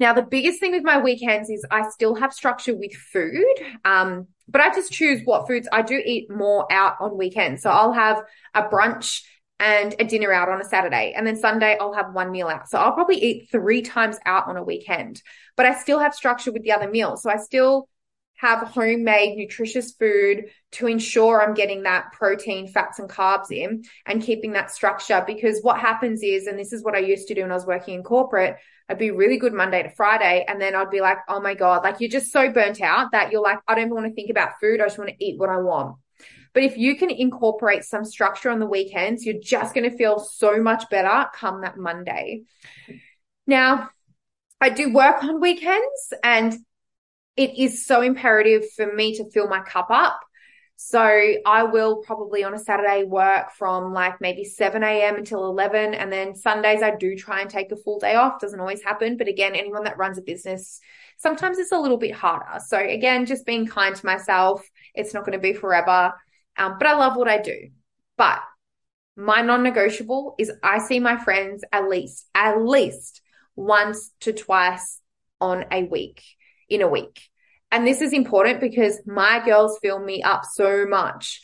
Now, 0.00 0.14
the 0.14 0.22
biggest 0.22 0.58
thing 0.58 0.72
with 0.72 0.82
my 0.82 1.00
weekends 1.00 1.48
is 1.50 1.64
I 1.70 1.88
still 1.90 2.14
have 2.16 2.32
structure 2.32 2.74
with 2.74 2.92
food, 2.92 3.44
um, 3.84 4.26
but 4.48 4.60
I 4.60 4.74
just 4.74 4.90
choose 4.90 5.20
what 5.24 5.46
foods 5.46 5.68
I 5.70 5.82
do 5.82 6.00
eat 6.04 6.30
more 6.30 6.66
out 6.72 6.96
on 7.00 7.16
weekends. 7.16 7.62
So 7.62 7.70
I'll 7.70 7.92
have 7.92 8.22
a 8.54 8.62
brunch 8.62 9.20
and 9.60 9.94
a 10.00 10.04
dinner 10.04 10.32
out 10.32 10.48
on 10.48 10.60
a 10.60 10.64
Saturday. 10.64 11.12
And 11.16 11.24
then 11.24 11.36
Sunday, 11.36 11.76
I'll 11.80 11.92
have 11.92 12.14
one 12.14 12.32
meal 12.32 12.48
out. 12.48 12.68
So 12.68 12.78
I'll 12.78 12.94
probably 12.94 13.22
eat 13.22 13.48
three 13.52 13.82
times 13.82 14.16
out 14.26 14.48
on 14.48 14.56
a 14.56 14.64
weekend, 14.64 15.22
but 15.56 15.66
I 15.66 15.78
still 15.78 16.00
have 16.00 16.14
structure 16.14 16.50
with 16.50 16.62
the 16.62 16.72
other 16.72 16.90
meals. 16.90 17.22
So 17.22 17.30
I 17.30 17.36
still 17.36 17.88
have 18.42 18.66
homemade 18.66 19.38
nutritious 19.38 19.92
food 19.92 20.46
to 20.72 20.88
ensure 20.88 21.40
I'm 21.40 21.54
getting 21.54 21.84
that 21.84 22.10
protein, 22.10 22.66
fats, 22.66 22.98
and 22.98 23.08
carbs 23.08 23.52
in 23.52 23.84
and 24.04 24.20
keeping 24.20 24.54
that 24.54 24.72
structure. 24.72 25.22
Because 25.24 25.60
what 25.62 25.78
happens 25.78 26.24
is, 26.24 26.48
and 26.48 26.58
this 26.58 26.72
is 26.72 26.82
what 26.82 26.96
I 26.96 26.98
used 26.98 27.28
to 27.28 27.34
do 27.34 27.42
when 27.42 27.52
I 27.52 27.54
was 27.54 27.66
working 27.66 27.94
in 27.94 28.02
corporate, 28.02 28.56
I'd 28.88 28.98
be 28.98 29.12
really 29.12 29.38
good 29.38 29.52
Monday 29.54 29.84
to 29.84 29.90
Friday. 29.90 30.44
And 30.48 30.60
then 30.60 30.74
I'd 30.74 30.90
be 30.90 31.00
like, 31.00 31.18
oh 31.28 31.40
my 31.40 31.54
God, 31.54 31.84
like 31.84 32.00
you're 32.00 32.10
just 32.10 32.32
so 32.32 32.50
burnt 32.50 32.80
out 32.80 33.12
that 33.12 33.30
you're 33.30 33.40
like, 33.42 33.60
I 33.68 33.76
don't 33.76 33.84
even 33.84 33.94
want 33.94 34.08
to 34.08 34.12
think 34.12 34.28
about 34.28 34.58
food. 34.60 34.80
I 34.80 34.86
just 34.86 34.98
want 34.98 35.10
to 35.10 35.24
eat 35.24 35.38
what 35.38 35.48
I 35.48 35.58
want. 35.58 35.98
But 36.52 36.64
if 36.64 36.76
you 36.76 36.96
can 36.96 37.10
incorporate 37.10 37.84
some 37.84 38.04
structure 38.04 38.50
on 38.50 38.58
the 38.58 38.66
weekends, 38.66 39.24
you're 39.24 39.40
just 39.40 39.72
going 39.72 39.88
to 39.88 39.96
feel 39.96 40.18
so 40.18 40.60
much 40.60 40.90
better 40.90 41.28
come 41.32 41.60
that 41.60 41.78
Monday. 41.78 42.42
Now, 43.46 43.90
I 44.60 44.70
do 44.70 44.92
work 44.92 45.22
on 45.22 45.40
weekends 45.40 46.12
and 46.24 46.58
it 47.36 47.58
is 47.58 47.86
so 47.86 48.02
imperative 48.02 48.64
for 48.76 48.92
me 48.92 49.16
to 49.16 49.30
fill 49.30 49.48
my 49.48 49.60
cup 49.60 49.88
up. 49.90 50.20
So 50.76 51.00
I 51.46 51.62
will 51.62 51.98
probably 51.98 52.42
on 52.42 52.54
a 52.54 52.58
Saturday 52.58 53.04
work 53.04 53.52
from 53.52 53.92
like 53.92 54.20
maybe 54.20 54.42
7 54.42 54.82
a.m. 54.82 55.14
until 55.14 55.46
11. 55.46 55.94
And 55.94 56.12
then 56.12 56.34
Sundays, 56.34 56.82
I 56.82 56.96
do 56.96 57.14
try 57.14 57.40
and 57.40 57.48
take 57.48 57.70
a 57.70 57.76
full 57.76 58.00
day 58.00 58.16
off. 58.16 58.40
Doesn't 58.40 58.58
always 58.58 58.82
happen. 58.82 59.16
But 59.16 59.28
again, 59.28 59.54
anyone 59.54 59.84
that 59.84 59.96
runs 59.96 60.18
a 60.18 60.22
business, 60.22 60.80
sometimes 61.18 61.58
it's 61.58 61.70
a 61.70 61.78
little 61.78 61.98
bit 61.98 62.14
harder. 62.14 62.58
So 62.66 62.78
again, 62.78 63.26
just 63.26 63.46
being 63.46 63.66
kind 63.66 63.94
to 63.94 64.06
myself. 64.06 64.68
It's 64.92 65.14
not 65.14 65.24
going 65.24 65.38
to 65.38 65.42
be 65.42 65.52
forever. 65.52 66.14
Um, 66.56 66.76
but 66.78 66.88
I 66.88 66.94
love 66.94 67.16
what 67.16 67.28
I 67.28 67.38
do. 67.38 67.70
But 68.16 68.40
my 69.16 69.42
non 69.42 69.62
negotiable 69.62 70.34
is 70.38 70.50
I 70.62 70.78
see 70.78 70.98
my 70.98 71.16
friends 71.22 71.64
at 71.70 71.88
least, 71.88 72.26
at 72.34 72.60
least 72.60 73.22
once 73.54 74.10
to 74.20 74.32
twice 74.32 75.00
on 75.40 75.64
a 75.70 75.84
week, 75.84 76.22
in 76.72 76.82
a 76.82 76.88
week. 76.88 77.28
And 77.70 77.86
this 77.86 78.00
is 78.00 78.12
important 78.12 78.60
because 78.60 79.00
my 79.06 79.42
girls 79.44 79.78
fill 79.80 79.98
me 79.98 80.22
up 80.22 80.44
so 80.44 80.84
much. 80.86 81.40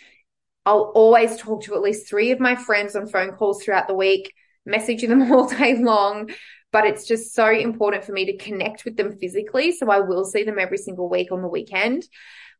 I'll 0.67 0.93
always 0.95 1.39
talk 1.39 1.63
to 1.65 1.75
at 1.75 1.81
least 1.81 2.09
three 2.09 2.31
of 2.31 2.41
my 2.41 2.55
friends 2.55 2.95
on 2.95 3.09
phone 3.09 3.33
calls 3.33 3.63
throughout 3.63 3.89
the 3.89 3.95
week, 3.95 4.35
messaging 4.69 5.09
them 5.09 5.33
all 5.33 5.49
day 5.49 5.79
long. 5.79 6.31
But 6.71 6.85
it's 6.85 7.07
just 7.07 7.35
so 7.35 7.49
important 7.49 8.05
for 8.05 8.13
me 8.13 8.27
to 8.27 8.37
connect 8.37 8.85
with 8.85 8.97
them 8.97 9.17
physically. 9.17 9.73
So 9.73 9.91
I 9.91 10.01
will 10.01 10.27
see 10.27 10.45
them 10.45 10.59
every 10.59 10.77
single 10.77 11.09
week 11.09 11.33
on 11.33 11.41
the 11.41 11.49
weekend. 11.49 12.05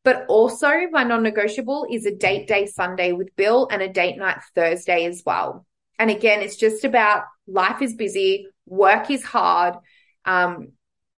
But 0.05 0.25
also, 0.29 0.73
my 0.91 1.05
non 1.05 1.23
negotiable 1.23 1.87
is 1.91 2.07
a 2.07 2.15
date 2.15 2.49
day 2.49 2.65
Sunday 2.65 3.13
with 3.13 3.37
Bill 3.37 3.69
and 3.71 3.83
a 3.83 3.89
date 3.89 4.17
night 4.17 4.39
Thursday 4.55 5.05
as 5.05 5.23
well. 5.27 5.67
And 5.99 6.11
again, 6.11 6.41
it's 6.41 6.57
just 6.57 6.85
about 6.85 7.25
life 7.47 7.83
is 7.83 7.95
busy, 7.95 8.47
work 8.65 9.11
is 9.11 9.25
hard. 9.25 9.75
Um, 10.25 10.73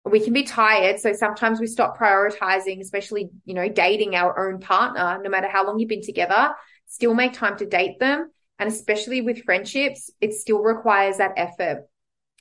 we 0.04 0.20
can 0.20 0.32
be 0.32 0.44
tired. 0.44 0.98
So 0.98 1.12
sometimes 1.12 1.60
we 1.60 1.66
stop 1.66 1.98
prioritizing, 1.98 2.80
especially, 2.80 3.30
you 3.44 3.54
know, 3.54 3.68
dating 3.68 4.14
our 4.14 4.48
own 4.48 4.60
partner, 4.60 5.20
no 5.22 5.30
matter 5.30 5.48
how 5.48 5.66
long 5.66 5.78
you've 5.78 5.88
been 5.88 6.02
together, 6.02 6.54
still 6.86 7.14
make 7.14 7.32
time 7.32 7.56
to 7.58 7.66
date 7.66 7.98
them. 8.00 8.30
And 8.58 8.68
especially 8.68 9.20
with 9.20 9.44
friendships, 9.44 10.10
it 10.20 10.34
still 10.34 10.62
requires 10.62 11.18
that 11.18 11.32
effort. 11.36 11.86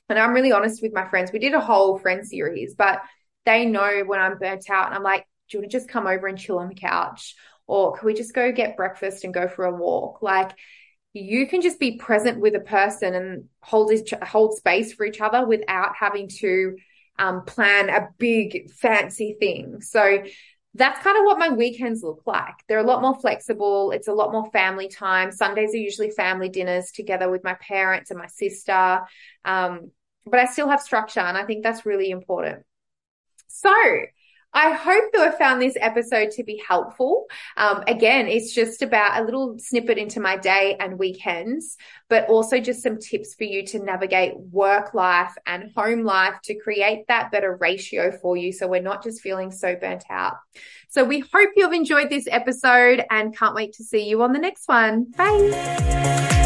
And 0.08 0.18
I'm 0.18 0.32
really 0.32 0.52
honest 0.52 0.82
with 0.82 0.92
my 0.92 1.08
friends. 1.08 1.32
We 1.32 1.38
did 1.38 1.54
a 1.54 1.60
whole 1.60 1.98
friend 1.98 2.26
series, 2.26 2.74
but 2.74 3.00
they 3.46 3.64
know 3.66 4.02
when 4.04 4.20
I'm 4.20 4.38
burnt 4.38 4.68
out 4.68 4.86
and 4.86 4.94
I'm 4.94 5.02
like, 5.02 5.26
do 5.48 5.56
you 5.56 5.62
want 5.62 5.70
to 5.70 5.78
just 5.78 5.88
come 5.88 6.06
over 6.06 6.26
and 6.26 6.38
chill 6.38 6.58
on 6.58 6.68
the 6.68 6.74
couch? 6.74 7.36
Or 7.66 7.96
can 7.96 8.06
we 8.06 8.14
just 8.14 8.34
go 8.34 8.52
get 8.52 8.76
breakfast 8.76 9.24
and 9.24 9.32
go 9.32 9.48
for 9.48 9.64
a 9.64 9.74
walk? 9.74 10.22
Like, 10.22 10.52
you 11.12 11.46
can 11.46 11.60
just 11.60 11.80
be 11.80 11.96
present 11.96 12.40
with 12.40 12.54
a 12.54 12.60
person 12.60 13.14
and 13.14 13.44
hold 13.60 13.92
each, 13.92 14.12
hold 14.22 14.56
space 14.56 14.92
for 14.92 15.06
each 15.06 15.20
other 15.20 15.46
without 15.46 15.94
having 15.98 16.28
to 16.40 16.76
um, 17.20 17.44
plan 17.44 17.90
a 17.90 18.08
big 18.18 18.70
fancy 18.70 19.36
thing. 19.38 19.80
So 19.82 20.22
that's 20.74 21.02
kind 21.02 21.18
of 21.18 21.24
what 21.24 21.38
my 21.38 21.50
weekends 21.50 22.02
look 22.02 22.22
like. 22.26 22.54
They're 22.66 22.78
a 22.78 22.86
lot 22.86 23.02
more 23.02 23.18
flexible. 23.20 23.90
It's 23.90 24.08
a 24.08 24.12
lot 24.12 24.32
more 24.32 24.50
family 24.50 24.88
time. 24.88 25.30
Sundays 25.30 25.74
are 25.74 25.78
usually 25.78 26.10
family 26.10 26.48
dinners 26.48 26.90
together 26.92 27.30
with 27.30 27.44
my 27.44 27.54
parents 27.54 28.10
and 28.10 28.18
my 28.18 28.28
sister. 28.28 29.00
Um, 29.44 29.90
but 30.24 30.40
I 30.40 30.46
still 30.46 30.68
have 30.68 30.80
structure, 30.80 31.20
and 31.20 31.36
I 31.36 31.44
think 31.44 31.62
that's 31.62 31.84
really 31.84 32.10
important. 32.10 32.64
So, 33.48 33.74
I 34.52 34.72
hope 34.72 35.04
you 35.14 35.20
have 35.20 35.38
found 35.38 35.62
this 35.62 35.76
episode 35.80 36.32
to 36.32 36.44
be 36.44 36.62
helpful. 36.66 37.26
Um, 37.56 37.84
again, 37.86 38.26
it's 38.26 38.52
just 38.52 38.82
about 38.82 39.20
a 39.20 39.24
little 39.24 39.56
snippet 39.58 39.98
into 39.98 40.20
my 40.20 40.36
day 40.36 40.76
and 40.80 40.98
weekends, 40.98 41.76
but 42.08 42.28
also 42.28 42.58
just 42.58 42.82
some 42.82 42.98
tips 42.98 43.34
for 43.34 43.44
you 43.44 43.64
to 43.66 43.78
navigate 43.78 44.36
work 44.36 44.92
life 44.92 45.34
and 45.46 45.72
home 45.76 46.04
life 46.04 46.34
to 46.44 46.54
create 46.54 47.06
that 47.08 47.30
better 47.30 47.56
ratio 47.60 48.10
for 48.10 48.36
you. 48.36 48.52
So 48.52 48.66
we're 48.66 48.82
not 48.82 49.04
just 49.04 49.20
feeling 49.20 49.50
so 49.50 49.76
burnt 49.76 50.04
out. 50.10 50.34
So 50.88 51.04
we 51.04 51.20
hope 51.20 51.50
you've 51.56 51.72
enjoyed 51.72 52.10
this 52.10 52.26
episode 52.28 53.04
and 53.10 53.36
can't 53.36 53.54
wait 53.54 53.74
to 53.74 53.84
see 53.84 54.08
you 54.08 54.22
on 54.22 54.32
the 54.32 54.40
next 54.40 54.66
one. 54.66 55.12
Bye. 55.16 56.38